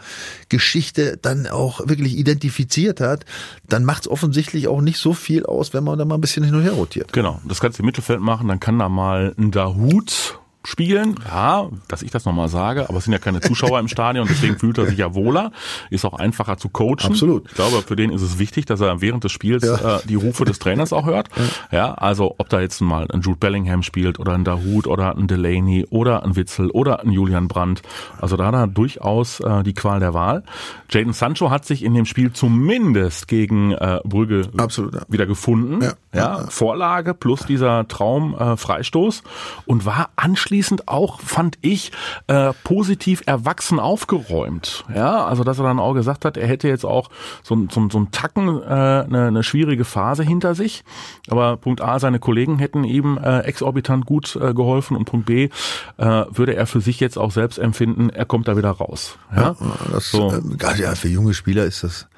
[0.49, 3.25] Geschichte dann auch wirklich identifiziert hat,
[3.69, 6.45] dann macht es offensichtlich auch nicht so viel aus, wenn man da mal ein bisschen
[6.45, 7.13] hin und her rotiert.
[7.13, 11.17] Genau, das kannst du im Mittelfeld machen, dann kann da mal ein Dahut spielen.
[11.27, 14.59] Ja, dass ich das nochmal sage, aber es sind ja keine Zuschauer im Stadion, deswegen
[14.59, 15.53] fühlt er sich ja wohler.
[15.89, 16.99] Ist auch einfacher zu coachen.
[17.03, 17.47] Absolut.
[17.49, 19.97] Ich glaube, für den ist es wichtig, dass er während des Spiels ja.
[19.97, 21.29] äh, die Rufe des Trainers auch hört.
[21.71, 21.79] Ja.
[21.79, 21.95] ja.
[21.95, 25.87] also ob da jetzt mal ein Jude Bellingham spielt oder ein Dahut oder ein Delaney
[25.89, 27.81] oder ein Witzel oder ein Julian Brandt.
[28.21, 30.43] Also da hat er durchaus äh, die Qual der Wahl.
[30.91, 35.01] Jaden Sancho hat sich in dem Spiel zumindest gegen äh, Brügge Absolut, ja.
[35.09, 35.83] wieder gefunden.
[35.83, 39.23] Ja, ja, Vorlage plus dieser Traum äh, Freistoß
[39.67, 41.93] und war anschließend anschließend auch, fand ich,
[42.27, 44.85] äh, positiv erwachsen aufgeräumt.
[44.93, 47.09] Ja, also dass er dann auch gesagt hat, er hätte jetzt auch
[47.45, 50.83] so, so, so einen Tacken äh, eine, eine schwierige Phase hinter sich.
[51.29, 55.51] Aber Punkt A, seine Kollegen hätten ihm äh, exorbitant gut äh, geholfen und Punkt B,
[55.99, 59.19] äh, würde er für sich jetzt auch selbst empfinden, er kommt da wieder raus.
[59.35, 60.33] Ja, ja das, so.
[60.33, 62.09] äh, gerade ja, für junge Spieler ist das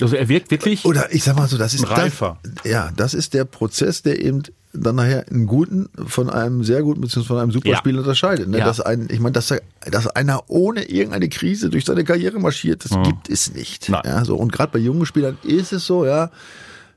[0.00, 0.84] also er wirkt wirklich.
[0.84, 2.38] Oder ich sag mal so, das ist reifer.
[2.42, 6.82] Das, ja, das ist der Prozess, der eben dann nachher einen guten von einem sehr
[6.82, 7.24] guten bzw.
[7.24, 7.98] von einem Superspiel ja.
[8.00, 8.48] unterscheidet.
[8.48, 8.58] Ne?
[8.58, 8.64] Ja.
[8.64, 12.84] Dass ein, ich meine, dass, er, dass einer ohne irgendeine Krise durch seine Karriere marschiert,
[12.84, 13.02] das mhm.
[13.02, 13.88] gibt es nicht.
[13.88, 14.02] Nein.
[14.04, 16.30] Ja, so und gerade bei jungen Spielern ist es so, ja.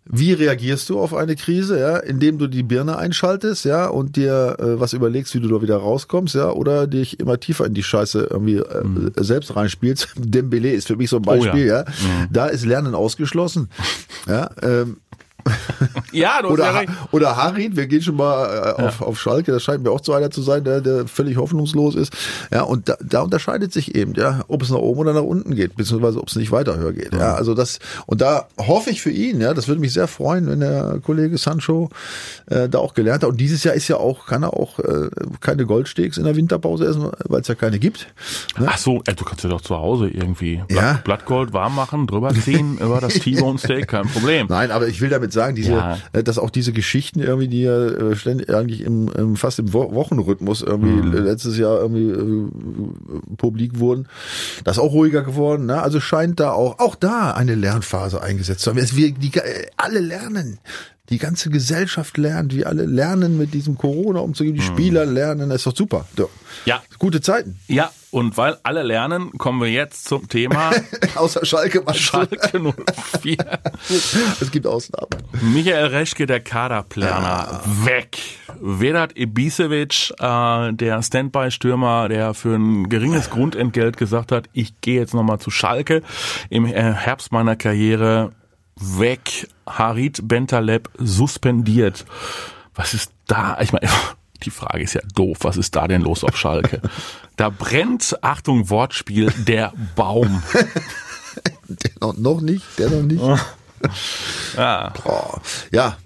[0.08, 4.56] Wie reagierst du auf eine Krise, ja, indem du die Birne einschaltest, ja, und dir
[4.60, 7.82] äh, was überlegst, wie du da wieder rauskommst, ja, oder dich immer tiefer in die
[7.82, 9.12] Scheiße irgendwie äh, mhm.
[9.18, 10.10] selbst reinspielst.
[10.18, 11.80] Dembele ist für mich so ein Beispiel, oh ja.
[11.80, 11.86] ja.
[11.86, 12.28] Mhm.
[12.32, 13.70] Da ist Lernen ausgeschlossen.
[14.28, 14.98] ja, ähm,
[16.12, 16.90] ja, du oder, ja recht.
[17.12, 19.06] oder Harid, wir gehen schon mal äh, auf, ja.
[19.06, 22.14] auf Schalke, das scheint mir auch so einer zu sein, der, der völlig hoffnungslos ist.
[22.52, 25.56] Ja, und da, da unterscheidet sich eben, ja, ob es nach oben oder nach unten
[25.56, 27.14] geht, beziehungsweise ob es nicht weiter höher geht.
[27.14, 27.20] Ja.
[27.20, 30.48] ja, also das, und da hoffe ich für ihn, ja, das würde mich sehr freuen,
[30.48, 31.90] wenn der Kollege Sancho
[32.48, 33.30] äh, da auch gelernt hat.
[33.30, 35.10] Und dieses Jahr ist ja auch, kann er auch äh,
[35.42, 38.08] keine Goldsteaks in der Winterpause essen, weil es ja keine gibt.
[38.58, 38.68] Ne?
[38.70, 41.02] Ach so, äh, du kannst ja doch zu Hause irgendwie Blatt, ja.
[41.04, 44.48] Blattgold warm machen, drüber ziehen über das T-Bone Steak, kein Problem.
[44.50, 45.98] Nein, aber ich will damit sagen, diese, ja.
[46.14, 49.74] Äh, dass auch diese Geschichten irgendwie, die ja äh, ständig eigentlich im, im fast im
[49.74, 51.14] Wochenrhythmus irgendwie mhm.
[51.14, 54.08] letztes Jahr irgendwie äh, publik wurden,
[54.64, 55.68] das ist auch ruhiger geworden.
[55.68, 55.82] Ne?
[55.82, 58.78] Also scheint da auch auch da eine Lernphase eingesetzt zu haben.
[58.78, 59.32] Es, wir die,
[59.78, 60.60] alle lernen
[61.10, 64.74] die ganze Gesellschaft lernt, wir alle lernen mit diesem Corona umzugehen, die mhm.
[64.74, 66.06] Spieler lernen, das ist doch super.
[66.18, 66.30] So.
[66.66, 66.82] Ja.
[66.98, 67.60] Gute Zeiten.
[67.68, 70.72] Ja, und weil alle lernen, kommen wir jetzt zum Thema.
[71.16, 71.84] Außer Schalke.
[71.94, 72.74] Schalke
[73.22, 73.38] 04.
[74.40, 75.10] es gibt Ausnahmen.
[75.42, 77.64] Michael Reschke, der Kaderplaner, ah.
[77.84, 78.18] weg.
[78.62, 85.14] Vedat Ibisevic, äh, der Standby-Stürmer, der für ein geringes Grundentgelt gesagt hat, ich gehe jetzt
[85.14, 86.02] nochmal zu Schalke
[86.50, 88.32] im äh, Herbst meiner Karriere
[88.76, 89.48] weg.
[89.66, 92.06] Harit Bentaleb suspendiert.
[92.74, 93.58] Was ist da?
[93.62, 93.88] Ich meine,
[94.44, 95.40] die Frage ist ja doof.
[95.42, 96.82] Was ist da denn los auf Schalke?
[97.38, 100.42] Da brennt, Achtung, Wortspiel, der Baum.
[101.68, 103.22] der noch, noch nicht, der noch nicht.
[104.56, 104.94] ja.
[105.04, 105.42] Boah.
[105.70, 105.98] ja.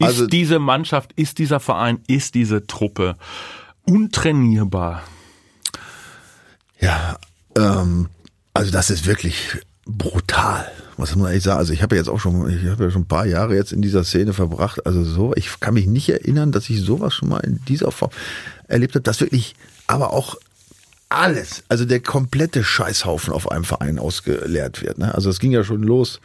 [0.00, 3.16] Also ist diese Mannschaft, ist dieser Verein, ist diese Truppe
[3.84, 5.02] untrainierbar?
[6.80, 7.18] Ja,
[7.56, 8.08] ähm,
[8.54, 9.58] also das ist wirklich
[9.88, 10.70] brutal.
[10.96, 11.58] Was muss man ehrlich sagen?
[11.58, 13.72] Also ich habe ja jetzt auch schon, ich habe ja schon ein paar Jahre jetzt
[13.72, 14.84] in dieser Szene verbracht.
[14.86, 18.10] Also so, ich kann mich nicht erinnern, dass ich sowas schon mal in dieser Form
[18.66, 19.54] erlebt habe, dass wirklich,
[19.86, 20.36] aber auch
[21.08, 24.98] alles, also der komplette Scheißhaufen auf einem Verein ausgeleert wird.
[24.98, 25.14] Ne?
[25.14, 26.20] Also es ging ja schon los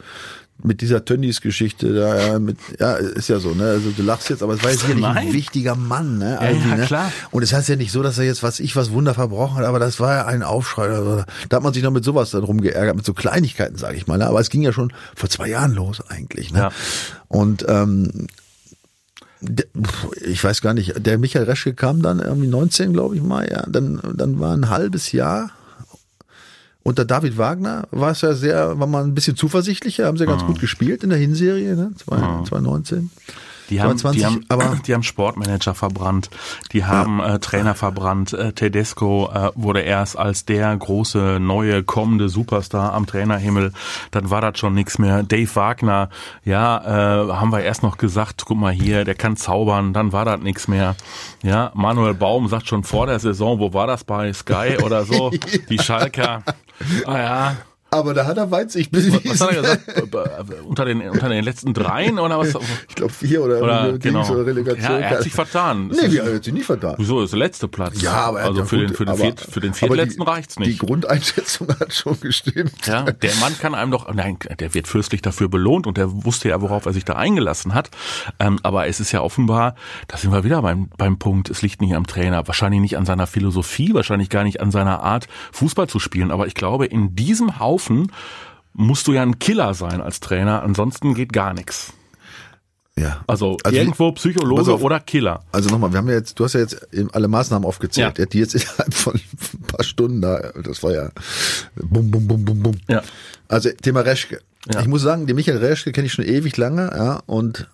[0.64, 3.64] mit dieser Tönnies-Geschichte da, ja, mit, ja, ist ja so, ne?
[3.64, 6.38] Also du lachst jetzt, aber es war jetzt hier nicht ein wichtiger Mann, ne?
[6.40, 6.86] Ja, ja, ne?
[6.86, 7.12] klar.
[7.30, 9.58] Und es das heißt ja nicht so, dass er jetzt, was ich, was Wunder verbrochen
[9.58, 10.88] hat, aber das war ja ein Aufschrei.
[10.88, 14.06] Also, da hat man sich noch mit sowas dann rumgeärgert, mit so Kleinigkeiten, sage ich
[14.06, 14.16] mal.
[14.16, 14.26] Ne?
[14.26, 16.50] Aber es ging ja schon vor zwei Jahren los eigentlich.
[16.50, 16.60] Ne?
[16.60, 16.72] Ja.
[17.28, 18.28] Und ähm,
[20.24, 23.66] ich weiß gar nicht, der Michael Reschke kam dann irgendwie 19, glaube ich mal, ja.
[23.68, 25.50] Dann, dann war ein halbes Jahr
[26.84, 30.42] unter David Wagner war es ja sehr, war man ein bisschen zuversichtlicher, haben sie ganz
[30.42, 30.48] mhm.
[30.48, 31.92] gut gespielt in der Hinserie, ne?
[31.96, 33.10] 2019.
[33.70, 36.28] Die haben, 20, die, haben, aber die haben Sportmanager verbrannt,
[36.72, 37.36] die haben ja.
[37.36, 38.34] äh, Trainer verbrannt.
[38.34, 43.72] Äh, Tedesco äh, wurde erst als der große neue kommende Superstar am Trainerhimmel.
[44.10, 45.22] Dann war das schon nichts mehr.
[45.22, 46.10] Dave Wagner,
[46.44, 49.94] ja, äh, haben wir erst noch gesagt, guck mal hier, der kann zaubern.
[49.94, 50.94] Dann war das nichts mehr.
[51.42, 55.30] Ja, Manuel Baum sagt schon vor der Saison, wo war das bei Sky oder so?
[55.70, 56.42] Die Schalker.
[57.06, 57.56] Ah ja,
[57.94, 59.20] Aber da hat er Weitsicht bewiesen.
[59.24, 60.14] Was hat er gesagt?
[60.66, 62.52] unter, den, unter den letzten dreien oder was?
[62.88, 64.28] Ich glaube vier oder, oder, genau.
[64.28, 64.82] oder Relegation.
[64.82, 65.88] Ja, er hat sich vertan.
[65.88, 66.96] Nee, wie, er hat sich nicht vertan.
[66.98, 68.02] Wieso, das ist der letzte Platz.
[68.02, 70.58] Ja, aber also ja, für, gut, den, für, den aber, Viert, für den viertletzten reicht's
[70.58, 70.72] nicht.
[70.72, 72.84] Die Grundeinschätzung hat schon gestimmt.
[72.84, 76.48] Ja, der Mann kann einem doch, nein, der wird fürstlich dafür belohnt und der wusste
[76.48, 77.90] ja, worauf er sich da eingelassen hat.
[78.40, 79.76] Ähm, aber es ist ja offenbar,
[80.08, 83.06] da sind wir wieder beim, beim Punkt, es liegt nicht am Trainer, wahrscheinlich nicht an
[83.06, 86.32] seiner Philosophie, wahrscheinlich gar nicht an seiner Art, Fußball zu spielen.
[86.32, 87.83] Aber ich glaube, in diesem Haufen
[88.72, 91.92] musst du ja ein Killer sein als Trainer, ansonsten geht gar nichts.
[92.96, 93.24] Ja.
[93.26, 95.42] Also, also irgendwo Psychologe auf, oder Killer.
[95.50, 98.26] Also nochmal, wir haben ja jetzt, du hast ja jetzt alle Maßnahmen aufgezählt, ja.
[98.26, 101.10] die jetzt innerhalb von ein paar Stunden da, das war ja
[101.74, 102.76] bum, bum, bum, bum, bum.
[102.88, 103.02] Ja.
[103.48, 104.40] Also Thema Reschke.
[104.72, 104.80] Ja.
[104.80, 107.68] Ich muss sagen, den Michael Reschke kenne ich schon ewig lange, ja, und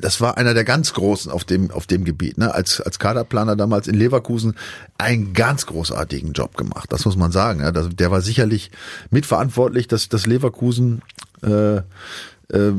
[0.00, 2.54] das war einer der ganz großen auf dem auf dem Gebiet, ne?
[2.54, 4.54] Als als Kaderplaner damals in Leverkusen
[4.96, 6.92] einen ganz großartigen Job gemacht.
[6.92, 7.60] Das muss man sagen.
[7.60, 7.72] Ja?
[7.72, 8.70] Das, der war sicherlich
[9.10, 11.02] mitverantwortlich, dass dass Leverkusen
[11.42, 12.72] äh, äh,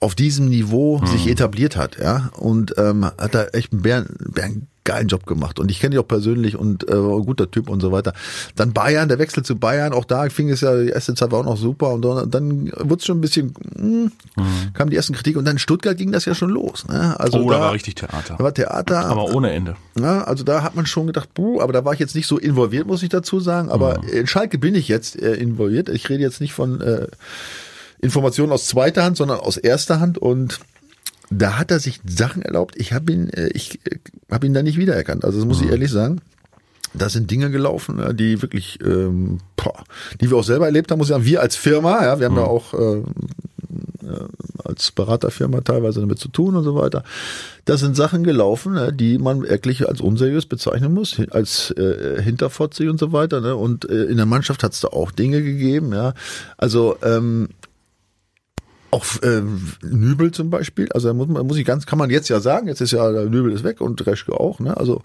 [0.00, 1.06] auf diesem Niveau mhm.
[1.06, 5.58] sich etabliert hat, ja, und ähm, hat da echt einen Bären, Bären geilen Job gemacht.
[5.58, 8.12] Und ich kenne ihn auch persönlich und äh, guter Typ und so weiter.
[8.56, 11.40] Dann Bayern, der Wechsel zu Bayern, auch da fing es ja, die erste Zeit war
[11.40, 14.72] auch noch super und dann, dann wurde es schon ein bisschen, mh, hm, mhm.
[14.74, 16.86] kam die ersten Kritik und dann in Stuttgart ging das ja schon los.
[16.88, 17.18] Ne?
[17.18, 18.34] Also oh, da, da war richtig Theater.
[18.36, 19.06] Da war Theater.
[19.06, 19.76] Aber ohne Ende.
[19.98, 22.38] Ja, also da hat man schon gedacht, buh, aber da war ich jetzt nicht so
[22.38, 23.70] involviert, muss ich dazu sagen.
[23.70, 24.08] Aber mhm.
[24.08, 25.88] in Schalke bin ich jetzt äh, involviert.
[25.88, 27.06] Ich rede jetzt nicht von äh,
[28.00, 30.58] Informationen aus zweiter Hand, sondern aus erster Hand und
[31.32, 32.74] da hat er sich Sachen erlaubt.
[32.76, 33.98] Ich habe ihn, äh, ich äh,
[34.30, 35.24] habe ihn da nicht wiedererkannt.
[35.24, 35.66] Also das muss mhm.
[35.66, 36.20] ich ehrlich sagen.
[36.94, 39.82] Da sind Dinge gelaufen, die wirklich, ähm, boah,
[40.20, 41.24] die wir auch selber erlebt haben, muss ich sagen.
[41.24, 42.40] Wir als Firma, ja, wir haben mhm.
[42.40, 43.02] ja auch äh,
[44.64, 47.04] als Beraterfirma teilweise damit zu tun und so weiter.
[47.64, 52.98] Da sind Sachen gelaufen, die man wirklich als unseriös bezeichnen muss, als äh, hinterfotzig und
[52.98, 53.40] so weiter.
[53.40, 53.54] Ne?
[53.54, 56.14] Und äh, in der Mannschaft hat es da auch Dinge gegeben, ja.
[56.56, 57.48] Also ähm,
[58.92, 59.42] auch äh,
[59.82, 62.68] Nübel zum Beispiel, also da muss man muss ich ganz, kann man jetzt ja sagen,
[62.68, 64.76] jetzt ist ja Nübel ist weg und Reschke auch, ne?
[64.76, 65.02] Also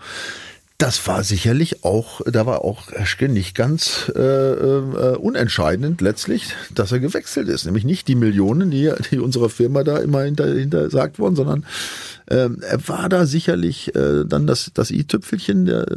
[0.77, 6.91] das war sicherlich auch, da war auch Reschke nicht ganz äh, äh, unentscheidend letztlich, dass
[6.91, 7.65] er gewechselt ist.
[7.65, 11.65] Nämlich nicht die Millionen, die, die unserer Firma da immer hinter, hinter sagt worden, sondern
[12.29, 15.87] ähm, er war da sicherlich äh, dann das, das i-Tüpfelchen der,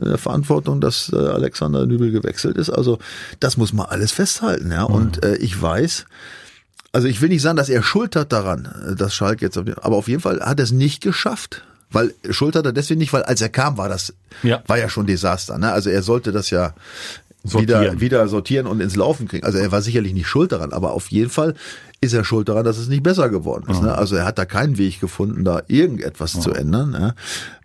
[0.00, 2.70] der Verantwortung, dass äh, Alexander Nübel gewechselt ist.
[2.70, 2.98] Also
[3.40, 4.70] das muss man alles festhalten.
[4.70, 4.84] ja.
[4.84, 6.04] Und äh, ich weiß,
[6.92, 9.96] also ich will nicht sagen, dass er Schuld hat daran, äh, dass Schalke jetzt, aber
[9.96, 11.62] auf jeden Fall hat er es nicht geschafft.
[11.90, 14.62] Weil Schuld hat er deswegen nicht, weil als er kam, war das, ja.
[14.66, 15.58] war ja schon Desaster.
[15.58, 15.72] Ne?
[15.72, 16.72] Also er sollte das ja
[17.44, 17.82] sortieren.
[17.82, 19.44] wieder, wieder sortieren und ins Laufen kriegen.
[19.44, 21.54] Also er war sicherlich nicht schuld daran, aber auf jeden Fall
[22.02, 23.80] ist er schuld daran, dass es nicht besser geworden ist.
[23.80, 23.86] Mhm.
[23.86, 23.94] Ne?
[23.94, 26.40] Also er hat da keinen Weg gefunden, da irgendetwas mhm.
[26.40, 26.90] zu ändern.
[26.90, 27.14] Ne?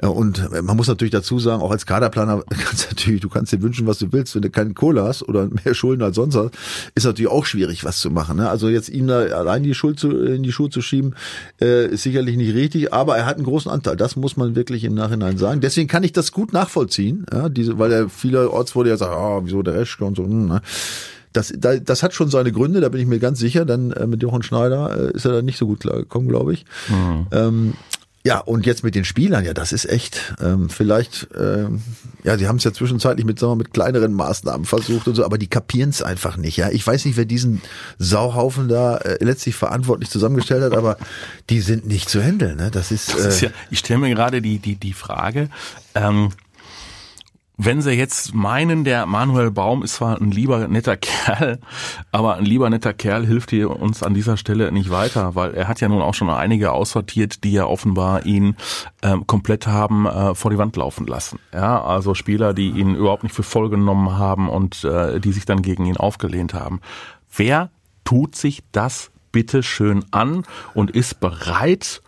[0.08, 3.88] Und man muss natürlich dazu sagen, auch als Kaderplaner kannst natürlich, du kannst dir wünschen,
[3.88, 6.52] was du willst, wenn du keinen Kohle hast oder mehr Schulden als sonst hast,
[6.94, 8.38] ist natürlich auch schwierig, was zu machen.
[8.38, 8.48] Ne?
[8.48, 11.16] Also jetzt ihm da allein die Schuld zu, in die Schuhe zu schieben,
[11.60, 13.96] äh, ist sicherlich nicht richtig, aber er hat einen großen Anteil.
[13.96, 15.62] Das muss man wirklich im Nachhinein sagen.
[15.62, 17.50] Deswegen kann ich das gut nachvollziehen, ja?
[17.50, 20.26] Diese, weil er vielerorts wurde ja sagt, ah, wieso der Reschke und so.
[20.26, 20.62] Hm, ne?
[21.34, 23.66] Das, das hat schon seine Gründe, da bin ich mir ganz sicher.
[23.66, 26.66] Dann äh, mit Jochen Schneider äh, ist er da nicht so gut klargekommen, glaube ich.
[26.90, 27.28] Mhm.
[27.32, 27.74] Ähm,
[28.28, 31.82] ja, und jetzt mit den Spielern, ja, das ist echt, ähm, vielleicht, ähm,
[32.26, 35.24] ja, sie haben es ja zwischenzeitlich mit, sagen wir, mit kleineren Maßnahmen versucht und so,
[35.24, 36.70] aber die kapieren es einfach nicht, ja.
[36.70, 37.62] Ich weiß nicht, wer diesen
[38.00, 40.98] Sauhaufen da äh, letztlich verantwortlich zusammengestellt hat, aber
[41.50, 42.70] die sind nicht zu handeln, ne?
[42.70, 45.50] Das ist, äh, das ist ja, ich stelle mir gerade die, die, die Frage,
[45.96, 46.32] ähm,
[47.60, 51.60] wenn sie jetzt meinen, der Manuel Baum ist zwar ein lieber netter Kerl,
[52.12, 55.68] aber ein lieber netter Kerl hilft hier uns an dieser Stelle nicht weiter, weil er
[55.68, 58.56] hat ja nun auch schon einige aussortiert, die ja offenbar ihn
[59.02, 61.40] ähm, komplett haben äh, vor die Wand laufen lassen.
[61.52, 65.46] Ja, also Spieler, die ihn überhaupt nicht für voll genommen haben und äh, die sich
[65.46, 66.80] dann gegen ihn aufgelehnt haben.
[67.36, 67.72] Wer
[68.04, 70.44] tut sich das bitte schön an
[70.76, 72.04] und ist bereit,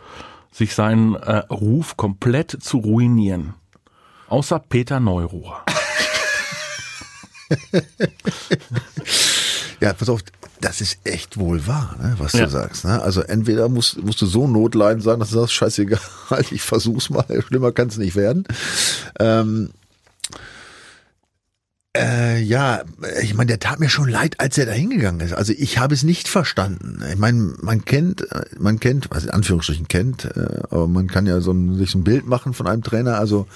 [0.52, 3.56] sich seinen äh, Ruf komplett zu ruinieren?
[4.30, 5.66] Außer Peter Neuruhr.
[9.82, 10.22] ja, pass auf,
[10.62, 12.46] das ist echt wohl wahr, ne, was ja.
[12.46, 12.86] du sagst.
[12.86, 13.02] Ne?
[13.02, 16.00] Also entweder musst, musst du so notleidend sein, dass du sagst, scheißegal,
[16.52, 18.44] ich versuch's mal, schlimmer kann es nicht werden.
[19.20, 19.72] Ähm,
[21.98, 22.84] äh, ja,
[23.24, 25.34] ich meine, der tat mir schon leid, als er da hingegangen ist.
[25.34, 27.04] Also ich habe es nicht verstanden.
[27.10, 28.28] Ich meine, man kennt,
[28.60, 31.98] man kennt, was in Anführungsstrichen kennt, äh, aber man kann ja so ein, sich so
[31.98, 33.18] ein Bild machen von einem Trainer.
[33.18, 33.48] Also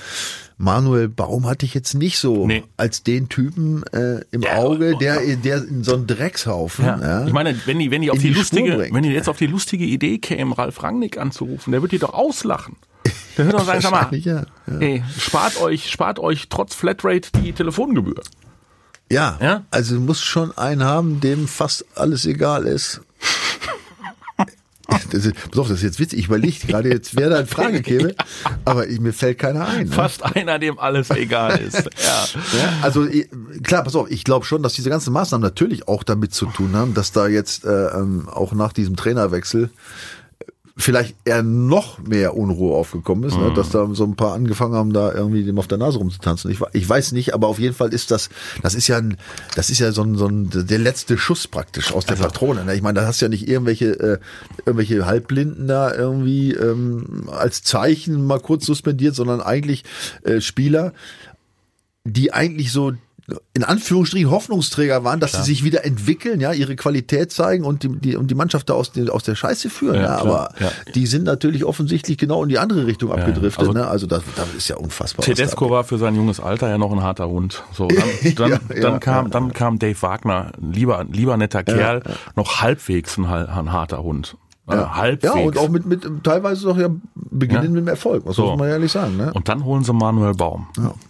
[0.58, 2.64] Manuel Baum hatte ich jetzt nicht so nee.
[2.78, 6.86] als den Typen äh, im ja, Auge, der, der in so einen Dreckshaufen.
[6.86, 7.00] Ja.
[7.00, 9.38] Ja, ich meine, wenn die, wenn die auf die, die lustige, wenn die jetzt auf
[9.38, 12.76] die lustige Idee kämen, Ralf Rangnick anzurufen, der wird die doch auslachen.
[13.38, 14.46] Der wird doch sagen, sag mal, ja.
[14.80, 18.22] Ey, spart euch, spart euch trotz Flatrate die Telefongebühr.
[19.12, 19.64] Ja, Ja?
[19.72, 23.02] also du musst schon einen haben, dem fast alles egal ist.
[25.12, 26.20] Das ist, pass auf, das ist jetzt witzig.
[26.20, 28.16] Ich überlege gerade jetzt, wer da in Frage käme,
[28.66, 29.88] aber ich, mir fällt keiner ein.
[29.88, 29.92] Ne?
[29.92, 31.90] Fast einer, dem alles egal ist.
[32.04, 32.26] Ja.
[32.58, 33.08] Ja, also
[33.64, 36.76] klar, pass auf, ich glaube schon, dass diese ganzen Maßnahmen natürlich auch damit zu tun
[36.76, 39.70] haben, dass da jetzt äh, ähm, auch nach diesem Trainerwechsel
[40.76, 43.54] vielleicht eher noch mehr Unruhe aufgekommen ist, ne?
[43.54, 46.50] dass da so ein paar angefangen haben, da irgendwie dem auf der Nase rumzutanzen.
[46.50, 48.30] Ich, ich weiß nicht, aber auf jeden Fall ist das,
[48.64, 49.18] das ist ja ein,
[49.56, 52.66] das ist ja so ein, so ein der letzte Schuss praktisch aus der Patrone.
[52.66, 52.74] Ne?
[52.74, 54.20] Ich meine, da hast du ja nicht irgendwelche, äh,
[54.66, 59.84] irgendwelche Halbblinden da irgendwie ähm, als Zeichen mal kurz suspendiert, sondern eigentlich
[60.24, 60.94] äh, Spieler,
[62.04, 62.94] die eigentlich so
[63.54, 67.90] in Anführungsstrichen Hoffnungsträger waren, dass sie sich wieder entwickeln, ja, ihre Qualität zeigen und die,
[68.00, 69.96] die, und die Mannschaft da aus, den, aus der Scheiße führen.
[69.96, 70.72] Ja, Ja, klar, aber ja.
[70.94, 73.60] die sind natürlich offensichtlich genau in die andere Richtung abgedriftet.
[73.60, 73.88] also- ne?
[73.88, 75.24] also das, das ist ja unfassbar.
[75.26, 77.64] Tedesco war für sein junges Alter ja noch ein harter Hund.
[77.72, 77.98] So, dann,
[78.36, 79.32] dann, Ja, ja, dann kam, ja.
[79.32, 82.04] dann kam Dave Wagner, lieber, lieber netter Kerl,
[82.36, 84.36] noch halbwegs ein, ein harter Hund.
[84.66, 85.36] Äh, halbwegs.
[85.36, 87.70] Ja, und auch mit, mit teilweise doch ja beginnen Ja.
[87.70, 88.52] mit dem Erfolg, was So.
[88.52, 89.18] muss man ehrlich sagen.
[89.18, 89.34] Ne?
[89.34, 90.68] Und dann holen sie Manuel Baum.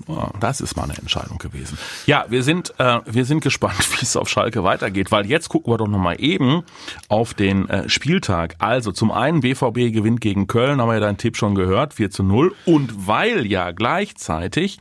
[0.07, 1.77] Ja, Das ist mal eine Entscheidung gewesen.
[2.07, 5.71] Ja, wir sind, äh, wir sind gespannt, wie es auf Schalke weitergeht, weil jetzt gucken
[5.71, 6.63] wir doch nochmal eben
[7.09, 8.55] auf den äh, Spieltag.
[8.57, 12.09] Also zum einen BVB gewinnt gegen Köln, haben wir ja deinen Tipp schon gehört, 4
[12.09, 12.55] zu 0.
[12.65, 14.79] Und weil ja gleichzeitig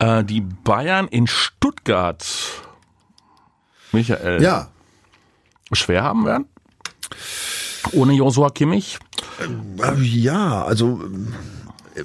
[0.00, 2.26] äh, die Bayern in Stuttgart,
[3.92, 4.66] Michael, ja,
[5.72, 6.46] schwer haben werden.
[7.92, 8.98] Ohne Josua Kimmich.
[9.82, 11.00] Äh, ja, also
[11.94, 12.02] äh,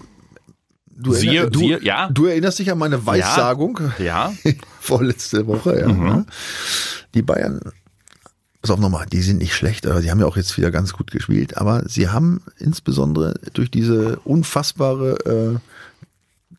[0.89, 2.09] du, Siehe- erinner- du, siehe- ja.
[2.09, 4.33] du erinnerst dich an meine Weissagung Ja.
[4.79, 5.79] vorletzte Woche.
[5.79, 6.25] Ja, ne?
[7.13, 7.59] Die Bayern,
[8.61, 10.93] pass auf nochmal, die sind nicht schlecht, aber die haben ja auch jetzt wieder ganz
[10.93, 15.59] gut gespielt, aber sie haben insbesondere durch diese unfassbare äh,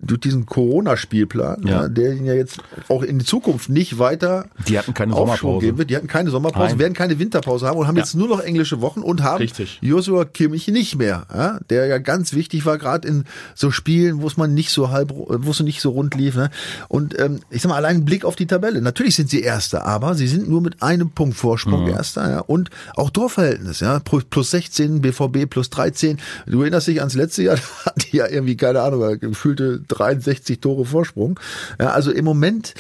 [0.02, 1.88] durch diesen Corona-Spielplan, Ja.
[1.88, 2.58] der ihnen ja jetzt
[2.88, 5.66] auch in die Zukunft nicht weiter Die hatten keine Aufschwung Sommerpause.
[5.66, 5.90] geben wird.
[5.90, 6.78] Die hatten keine Sommerpause, Nein.
[6.78, 8.02] werden keine Winterpause haben und haben Ja.
[8.02, 9.78] jetzt nur noch englische Wochen und haben Richtig.
[9.82, 14.26] Joshua Kimmich nicht mehr, ja, der ja ganz wichtig war, gerade in so Spielen, wo
[14.26, 16.34] es man nicht so halb, wo es nicht so rund lief.
[16.36, 16.50] Ne?
[16.88, 18.80] Und ähm, ich sag mal, allein ein Blick auf die Tabelle.
[18.80, 21.90] Natürlich sind sie Erster, aber sie sind nur mit einem Punkt Vorsprung Mhm.
[21.90, 22.30] Erster.
[22.30, 22.40] Ja?
[22.40, 26.18] Und auch Torverhältnis, ja, plus 16, BVB plus 13.
[26.46, 30.60] Du erinnerst dich ans letzte Jahr, da hatten die ja irgendwie, keine Ahnung, gefühlte 63
[30.60, 31.38] Tore Vorsprung.
[31.78, 32.74] Ja, also im Moment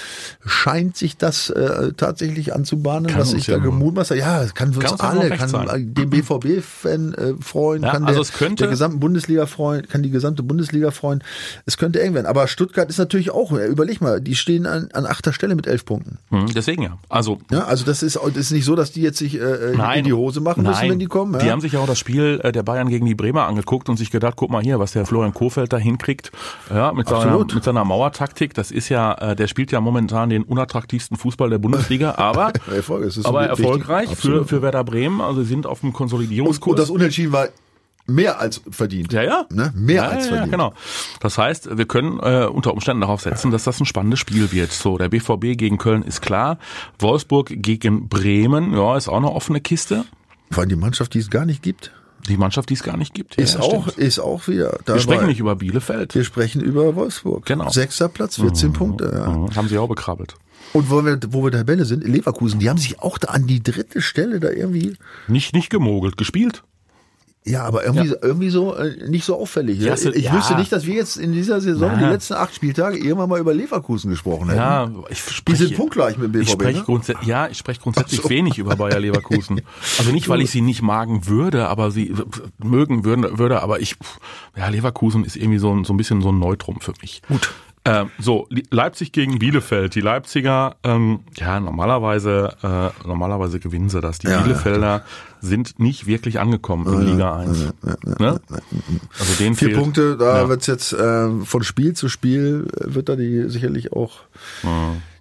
[0.46, 4.20] scheint sich das äh, tatsächlich anzubahnen, Kann was ich ja da gemutmaßt habe.
[4.20, 5.94] Ja, es kann für Kann uns alle, kann sein.
[5.94, 10.10] den BVB-Fan äh, freuen, Ja, kann also der, könnte- der gesamten Bundesliga freuen, kann die
[10.10, 11.22] gesamte Bundesliga freuen.
[11.66, 12.26] Es könnte eng werden.
[12.26, 15.66] Aber Stuttgart ist natürlich auch, äh, überleg mal, die stehen an, an achter Stelle mit
[15.66, 16.18] elf Punkten.
[16.30, 16.98] Hm, deswegen ja.
[17.08, 20.04] Also Ja, also das ist, das ist nicht so, dass die jetzt sich äh, in
[20.04, 20.90] die Hose machen müssen, Nein.
[20.92, 21.34] wenn die kommen.
[21.34, 21.38] Ja?
[21.40, 23.96] Die haben sich ja auch das Spiel äh, der Bayern gegen die Bremer angeguckt und
[23.96, 26.30] sich gedacht, guck mal hier, was der Florian Kofeld da hinkriegt.
[26.72, 28.54] Ja, mit seiner, mit seiner Mauertaktik.
[28.54, 33.10] Das ist ja, äh, der spielt ja momentan den unattraktivsten Fußball der Bundesliga, aber, Erfolg,
[33.24, 35.20] aber erfolgreich für, für Werder Bremen.
[35.20, 36.72] Also sie sind auf dem und, Konsolidierungskurs.
[36.72, 37.48] und das Unentschieden war
[38.06, 39.12] mehr als verdient.
[39.12, 39.46] ja, ja.
[39.50, 39.72] Ne?
[39.74, 40.52] Mehr ja, als ja, ja, verdient.
[40.52, 40.74] genau.
[41.20, 44.72] Das heißt, wir können äh, unter Umständen darauf setzen, dass das ein spannendes Spiel wird.
[44.72, 46.58] So, der BVB gegen Köln ist klar.
[46.98, 50.04] Wolfsburg gegen Bremen, ja, ist auch eine offene Kiste.
[50.50, 51.92] Vor allem die Mannschaft, die es gar nicht gibt,
[52.28, 53.36] Die Mannschaft, die es gar nicht gibt.
[53.36, 53.98] Ja, ist ja, auch, stimmt.
[53.98, 54.94] ist auch wieder dabei.
[54.98, 56.14] Wir sprechen nicht über Bielefeld.
[56.14, 57.46] Wir sprechen über Wolfsburg.
[57.46, 57.68] Genau.
[57.68, 59.10] Sechster Platz, 14 Punkte.
[59.12, 59.30] Ja.
[59.30, 60.34] Mhm, Haben sie auch bekrabbelt.
[60.72, 63.46] Und wo wir, wo wir der Tabelle sind, Leverkusen, die haben sich auch da an
[63.46, 66.62] die dritte Stelle da irgendwie, Nicht, nicht gemogelt, gespielt.
[67.44, 69.78] Ja, aber irgendwie, irgendwie so, äh, nicht so auffällig.
[69.80, 70.34] Ja, Ja, so- ich ja.
[70.34, 73.54] wüsste nicht, dass wir jetzt in dieser Saison, die letzten acht Spieltage, irgendwann mal über
[73.54, 74.58] Leverkusen gesprochen hätten.
[74.60, 76.82] Ja, ich Die spreche, sind punktgleich mit dem ich BVB.
[76.84, 77.26] spreche Ne?
[77.26, 79.62] ja, ich spreche grundsätzlich wenig über Bayer Leverkusen.
[79.98, 82.14] Also nicht, weil ich sie nicht magen würde, aber sie
[82.58, 83.96] mögen würden, würde, aber ich,
[84.56, 87.22] ja, Leverkusen ist irgendwie so ein, so ein bisschen so ein Neutrum für mich.
[87.26, 87.50] Gut.
[87.84, 89.94] Ähm, so, Le- Leipzig gegen Bielefeld.
[89.94, 94.18] Die Leipziger, ähm, ja, normalerweise, äh, normalerweise gewinnen sie das.
[94.18, 95.02] Die Ja, Bielefelder
[95.40, 97.72] sind nicht wirklich angekommen in Liga 1.
[98.18, 98.38] Ne?
[99.18, 100.48] Also den Vier fehlt, Punkte, da Ja.
[100.50, 104.20] wird's jetzt äh, von Spiel zu Spiel, äh, wird da die sicherlich auch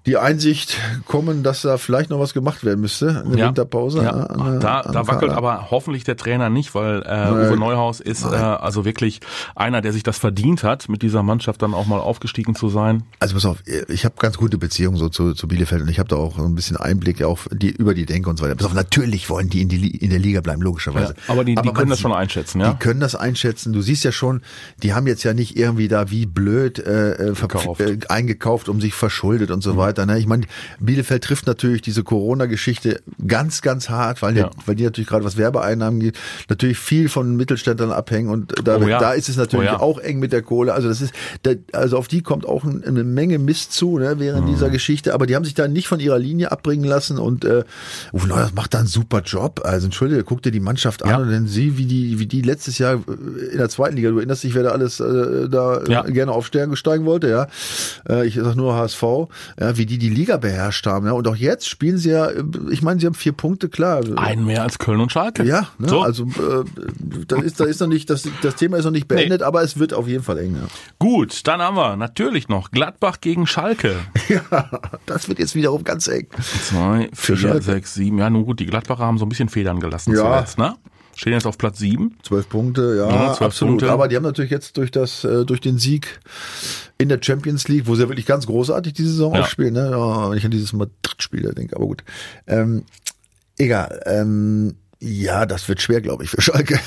[0.06, 4.02] die Einsicht kommen, dass da vielleicht noch was gemacht werden müsste in der Winterpause.
[4.04, 4.26] Ja.
[4.26, 8.00] äh, an da am da wackelt aber hoffentlich der Trainer nicht, weil äh, Uwe Neuhaus
[8.00, 9.20] ist äh, also wirklich
[9.56, 13.04] einer, der sich das verdient hat, mit dieser Mannschaft dann auch mal aufgestiegen zu sein.
[13.20, 13.58] Also pass auf,
[13.90, 16.44] ich habe ganz gute Beziehungen so zu, zu Bielefeld und ich habe da auch so
[16.46, 18.56] ein bisschen Einblick auf die über die Denke und so weiter.
[18.56, 21.14] Pass auf, natürlich wollen die in, die in der Liga bleiben, logischerweise.
[21.28, 22.72] Ja, aber die- die man können das schon einschätzen, ja?
[22.72, 23.74] Die können das einschätzen.
[23.74, 24.42] Du siehst ja schon,
[24.82, 28.94] die haben jetzt ja nicht irgendwie da wie blöd äh, äh, äh, eingekauft, um sich
[28.94, 29.89] verschuldet und so weiter.
[29.90, 30.06] Weiter.
[30.06, 30.20] Ne?
[30.20, 30.46] Ich meine,
[30.80, 34.50] Bielefeld trifft natürlich diese Corona-Geschichte ganz, ganz hart, weil, Ja.
[34.50, 36.18] die, weil die natürlich gerade was Werbeeinnahmen geht,
[36.50, 39.00] natürlich viel von Mittelständlern abhängen und da, Oh ja.
[39.00, 39.80] da ist es natürlich Oh ja.
[39.80, 40.74] auch eng mit der Kohle.
[40.74, 44.16] Also das ist, da, also auf die kommt auch ein, eine Menge Mist zu ne,
[44.20, 44.52] während Mhm.
[44.52, 45.14] dieser Geschichte.
[45.14, 47.64] Aber die haben sich da nicht von ihrer Linie abbringen lassen und äh,
[48.14, 49.62] Uwe Neuhaus macht da einen super Job.
[49.64, 52.78] Also entschuldige, guck dir die Mannschaft an und dann sieh, wie die, wie die letztes
[52.78, 56.12] Jahr äh, in der zweiten Liga, du erinnerst dich, wer da alles äh, da äh,
[56.12, 57.48] gerne auf Stern steigen wollte, ja.
[58.08, 59.04] Äh, ich sag nur HSV,
[59.60, 61.14] ja, wie die die Liga beherrscht haben, ja.
[61.14, 62.30] Und auch jetzt spielen sie ja,
[62.70, 64.02] ich meine, sie haben vier Punkte, klar.
[64.18, 65.44] Einen mehr als Köln und Schalke.
[65.44, 66.02] Ja, ne, so.
[66.02, 66.64] also äh,
[67.28, 69.80] da ist, da ist noch nicht, das, das Thema ist noch nicht beendet, aber es
[69.80, 70.58] wird auf jeden Fall eng.
[71.00, 73.96] Gut, dann haben wir natürlich noch Gladbach gegen Schalke.
[74.30, 74.70] Ja,
[75.08, 76.28] das wird jetzt wiederum ganz eng.
[76.40, 78.20] Zwei, vier, sechs, sieben.
[78.20, 80.22] Ja, nun gut, die Gladbacher haben so ein bisschen Federn gelassen Ja.
[80.22, 80.76] zuletzt, ne?
[81.20, 82.18] Stehen jetzt auf Platz sieben.
[82.24, 83.80] Zwölf Punkte, ja, Ja, zwölf absolut.
[83.80, 83.92] Punkte.
[83.92, 86.22] Aber die haben natürlich jetzt durch das, äh, durch den Sieg
[86.98, 89.42] in der Champions League, wo sie ja wirklich ganz großartig die Saison Ja.
[89.42, 89.90] aufspielen, ne?
[89.92, 92.06] Ja, wenn ich an dieses Madrid-Spiel da denke, aber gut.
[92.48, 92.84] Ähm,
[93.58, 94.00] egal.
[94.06, 96.80] Ähm, ja, das wird schwer, glaube ich, für Schalke.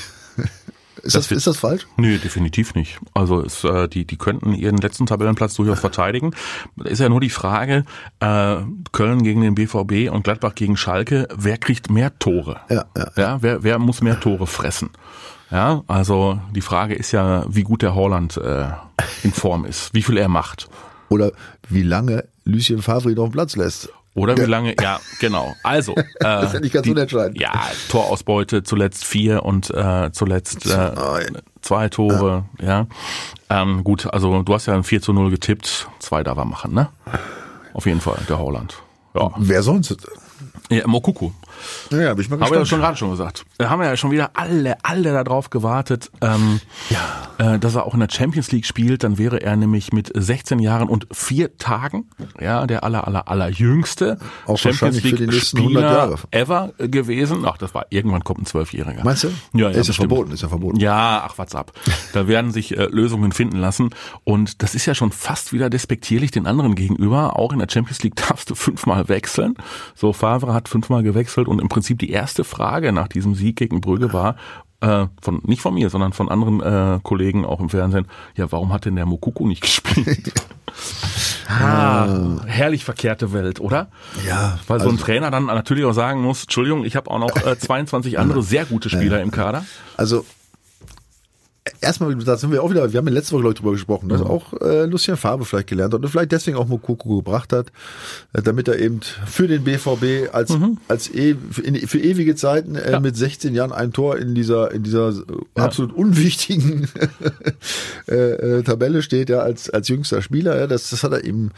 [1.03, 1.87] Ist das, wird- ist das falsch?
[1.97, 2.99] Nee, definitiv nicht.
[3.15, 6.33] Also es, äh, die, die könnten ihren letzten Tabellenplatz durchaus verteidigen.
[6.77, 7.85] Da ist ja nur die Frage,
[8.21, 8.57] äh,
[8.93, 12.61] Köln gegen den BVB und Gladbach gegen Schalke, wer kriegt mehr Tore?
[12.69, 13.11] Ja, ja.
[13.17, 14.91] Ja, wer, wer muss mehr Tore fressen?
[15.51, 18.69] Ja, also die Frage ist ja, wie gut der Holland äh,
[19.23, 20.69] in Form ist, wie viel er macht.
[21.09, 21.33] Oder
[21.69, 23.91] wie lange Lucien Favre noch Platz lässt.
[24.15, 25.55] Oder wie lange, ja, genau.
[25.63, 27.41] Also, äh, das ist ja nicht ganz unentscheidend.
[27.41, 27.53] Ja,
[27.89, 31.27] Torausbeute zuletzt vier und äh, zuletzt äh, Zwei.
[31.63, 32.87] zwei Tore, ja.
[33.49, 36.75] Ähm, gut, also du hast ja ein 4 zu 0 getippt, zwei darf er machen,
[36.75, 36.89] ne?
[37.73, 38.77] Auf jeden Fall, der Holland.
[39.15, 39.97] Ja, Wer sonst?
[40.71, 41.31] ja Mokuku.
[41.91, 42.69] Ja, bin ich mal Haben wir ja gespannt.
[42.69, 43.45] schon gerade schon gesagt.
[43.59, 46.61] Da haben wir ja schon wieder alle, alle darauf gewartet, ähm,
[47.39, 49.05] äh, dass er auch in der Champions League spielt.
[49.05, 52.09] Dann wäre er nämlich mit 16 Jahren und vier Tagen,
[52.41, 56.17] ja, der aller, aller, aller jüngste Auch wahrscheinlich für die nächsten 100 Jahre.
[56.33, 57.45] ever gewesen.
[57.47, 59.05] Ach, das war, irgendwann kommt ein Zwölfjähriger.
[59.05, 59.29] Meinst du?
[59.53, 60.81] Ja, ja, ist ja verboten, ist ja verboten.
[60.81, 61.73] Ja, ach, was ab.
[62.15, 63.91] Da werden sich äh, Lösungen finden lassen.
[64.25, 67.39] Und das ist ja schon fast wieder despektierlich den anderen gegenüber.
[67.39, 69.55] Auch in der Champions League darfst du fünfmal wechseln.
[69.95, 73.81] So, Favre hat fünfmal gewechselt und im Prinzip die erste Frage nach diesem Sieg gegen
[73.81, 74.37] Brügge war,
[74.81, 78.73] äh, von, nicht von mir, sondern von anderen äh, Kollegen auch im Fernsehen, ja, warum
[78.73, 80.33] hat denn der Mokuku nicht gespielt?
[81.49, 83.89] ah, herrlich verkehrte Welt, oder?
[84.27, 87.19] Ja, Weil so ein also- Trainer dann natürlich auch sagen muss, Entschuldigung, ich habe auch
[87.19, 89.65] noch äh, 22 andere sehr gute Spieler im Kader.
[89.97, 90.25] Also
[91.81, 94.21] erstmal, da sind wir auch wieder, wir haben ja letzte Woche ich, drüber gesprochen, dass
[94.21, 97.69] auch äh, Lucien Favre vielleicht gelernt hat und vielleicht deswegen auch Mokoko gebracht hat,
[98.33, 100.53] äh, damit er eben für den BVB als
[100.89, 103.01] als e für, in, für ewige Zeiten äh, Ja.
[103.01, 106.89] mit 16 Jahren ein Tor in dieser in dieser äh, absolut unwichtigen
[108.09, 110.59] äh, äh, Tabelle steht, ja als als jüngster Spieler.
[110.59, 111.51] Ja, das das hat er ihm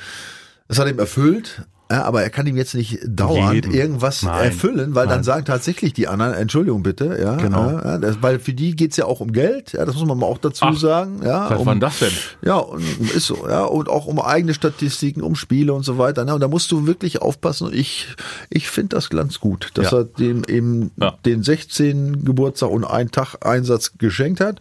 [0.69, 1.63] das hat er ihm erfüllt.
[1.91, 3.73] Ja, aber er kann ihm jetzt nicht dauernd Jeden.
[3.75, 4.45] irgendwas Nein.
[4.47, 5.25] erfüllen, weil dann Nein.
[5.25, 7.71] sagen tatsächlich die anderen, Entschuldigung bitte, ja, Genau.
[7.71, 10.19] ja, ja, das, weil für die geht's ja auch um Geld, ja, das muss man
[10.19, 11.51] mal auch dazu Ach, sagen, ja.
[11.51, 12.11] Was um, war denn das denn?
[12.43, 12.83] Ja, und
[13.15, 16.25] ist so, ja, und auch um eigene Statistiken, um Spiele und so weiter.
[16.25, 16.35] Ne?
[16.35, 17.67] Und da musst du wirklich aufpassen.
[17.67, 18.09] Und ich,
[18.49, 19.99] ich finde das ganz gut, dass Ja.
[19.99, 21.15] er dem eben Ja.
[21.27, 24.61] den 16 Geburtstag und einen Tag Einsatz geschenkt hat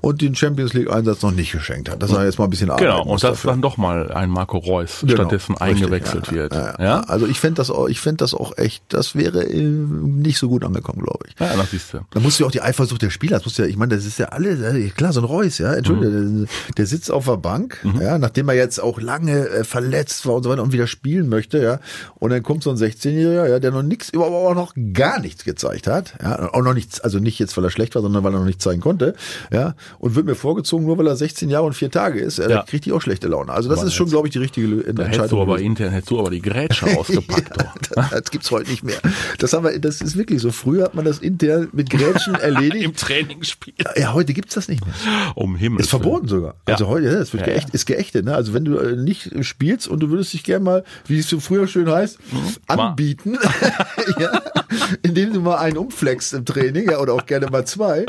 [0.00, 2.02] und den Champions League Einsatz noch nicht geschenkt hat.
[2.02, 3.50] Dass er jetzt mal ein bisschen arbeiten Genau, und dass dafür.
[3.50, 6.52] dann doch mal ein Marco Reus Genau, stattdessen richtig, eingewechselt ja, wird.
[6.78, 7.00] Ja.
[7.02, 10.48] Also ich fände das auch, ich fände das auch echt, das wäre äh, nicht so
[10.48, 11.34] gut angekommen, glaube ich.
[11.40, 11.98] ja das siehst du.
[12.10, 14.04] Da musst du ja auch die Eifersucht der Spieler, das muss ja, ich meine, das
[14.06, 16.38] ist ja alle, äh, klar, so ein Reus, ja, Entschuldige, Mhm.
[16.46, 20.34] der, der sitzt auf der Bank, ja, nachdem er jetzt auch lange äh, verletzt war
[20.36, 21.80] und so weiter und wieder spielen möchte, ja,
[22.18, 25.44] und dann kommt so ein 16-Jähriger, ja, der noch nichts, überhaupt auch noch gar nichts
[25.44, 28.32] gezeigt hat, ja, auch noch nichts, also nicht jetzt, weil er schlecht war, sondern weil
[28.34, 29.14] er noch nichts zeigen konnte,
[29.52, 32.48] ja, und wird mir vorgezogen, nur weil er 16 Jahre und vier Tage ist, ja,
[32.48, 32.62] Ja.
[32.62, 33.52] kriegt die auch schlechte Laune.
[33.52, 35.40] Also das Aber ist schon, glaube ich, die richtige Da hättest du Entscheidung.
[35.42, 35.66] aber gewesen.
[35.66, 37.56] intern hättest du aber die Grätsche ausgepackt.
[37.60, 37.78] doch.
[37.94, 38.98] das, das gibt's heute nicht mehr.
[39.38, 40.50] Das haben wir, das ist wirklich so.
[40.50, 42.84] Früher hat man das intern mit Grätschen erledigt.
[42.84, 43.74] Im Trainingsspiel.
[43.96, 44.94] Ja, heute gibt's das nicht mehr.
[45.34, 46.54] Um Himmels Ist verboten sogar.
[46.64, 47.54] Also heute, ja, das wird Ja, ja.
[47.54, 48.24] geächt, ist geächtet.
[48.24, 48.34] Ne?
[48.34, 51.40] Also wenn du äh, nicht spielst und du würdest dich gerne mal, wie es so
[51.40, 52.18] früher schön heißt,
[52.66, 53.38] anbieten,
[54.18, 54.42] ja,
[55.02, 58.06] indem du mal einen umflext im Training, ja, oder auch gerne mal zwei,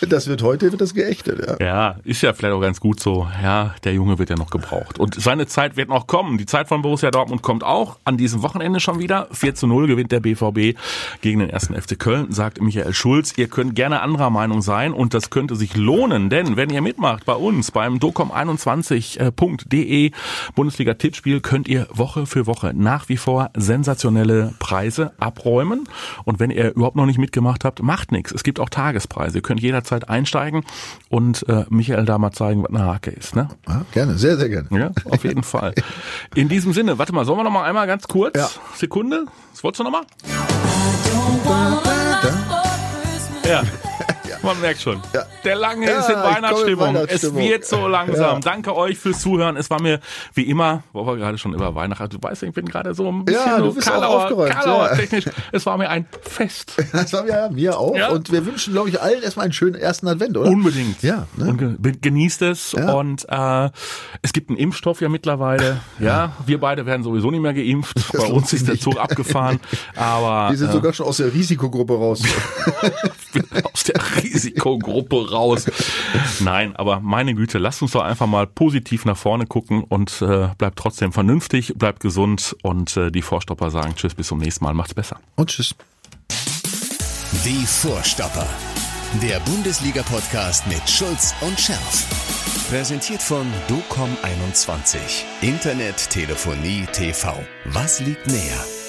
[0.00, 1.44] das wird heute wird das geächtet.
[1.46, 1.64] Ja.
[1.64, 3.28] Ja, ist ja vielleicht auch ganz gut so.
[3.42, 4.98] Ja, der Junge wird ja noch gebraucht.
[4.98, 6.38] Und seine Zeit wird noch kommen.
[6.38, 9.28] Die Zeit von Borussia Dortmund kommt auch an diesem Wochenende schon wieder.
[9.32, 10.78] 4 zu 0 gewinnt der BVB
[11.20, 13.32] gegen den ersten FC Köln, sagt Michael Schulz.
[13.36, 17.24] Ihr könnt gerne anderer Meinung sein und das könnte sich lohnen, denn wenn ihr mitmacht
[17.24, 20.10] bei uns beim docom21.de
[20.54, 25.88] Bundesliga-Tippspiel, könnt ihr Woche für Woche nach wie vor sensationelle Preise abräumen.
[26.24, 28.32] Und wenn ihr überhaupt noch nicht mitgemacht habt, macht nichts.
[28.32, 29.38] Es gibt auch Tagespreise.
[29.38, 30.64] Ihr könnt jederzeit einsteigen
[31.08, 33.36] und äh, Michael da mal zeigen, was eine Hake ist.
[33.36, 33.48] Ne?
[33.68, 34.68] Ja, gerne, sehr, sehr gerne.
[34.70, 35.74] Ja, auf jeden Fall.
[36.34, 38.36] In diesem Sinne, warte mal, sollen wir noch mal einmal ganz kurz?
[38.36, 38.48] Ja.
[38.74, 39.26] Sekunde.
[39.52, 40.02] Was wolltest du noch mal?
[43.44, 43.62] Ja.
[44.42, 45.00] Man merkt schon.
[45.14, 45.24] Ja.
[45.44, 46.96] Der Lange Ja, ist in Weihnachtsstimmung.
[47.08, 48.34] Es wird so langsam.
[48.34, 48.40] Ja.
[48.40, 49.56] Danke euch fürs Zuhören.
[49.56, 50.00] Es war mir
[50.34, 53.24] wie immer, wo wir gerade schon über Weihnachten, du weißt, ich bin gerade so ein
[53.24, 54.96] bisschen Ja, du bist auch Karlauer, aufgeräumt, Karlauer ja.
[54.96, 55.24] technisch.
[55.52, 56.74] Es war mir ein Fest.
[56.92, 58.10] Das wir ja mir auch.
[58.10, 60.50] Und wir wünschen, glaube ich, allen erstmal einen schönen ersten Advent, oder?
[60.50, 61.02] Unbedingt.
[61.02, 61.76] Ja, ne?
[62.00, 62.74] Genießt es.
[62.74, 63.70] Und äh,
[64.22, 65.80] es gibt einen Impfstoff ja mittlerweile.
[65.98, 67.96] Ja, wir beide werden sowieso nicht mehr geimpft.
[68.12, 68.78] Bei lohnt uns ist der.
[68.82, 69.60] Zug abgefahren.
[69.96, 72.22] Aber Wir sind äh, sogar schon aus der Risikogruppe raus.
[73.72, 74.00] aus der
[74.32, 75.66] Risikogruppe raus.
[76.40, 80.48] Nein, aber meine Güte, lasst uns doch einfach mal positiv nach vorne gucken und äh,
[80.58, 84.74] bleibt trotzdem vernünftig, bleibt gesund und äh, die Vorstopper sagen Tschüss, bis zum nächsten Mal,
[84.74, 85.18] macht's besser.
[85.36, 85.74] Und tschüss.
[87.44, 88.46] Die Vorstopper.
[89.20, 92.06] Der Bundesliga-Podcast mit Schulz und Scherf.
[92.70, 94.98] Präsentiert von DOCOM21.
[95.42, 97.34] Internet, Telefonie, TV.
[97.66, 98.81] Was liegt näher?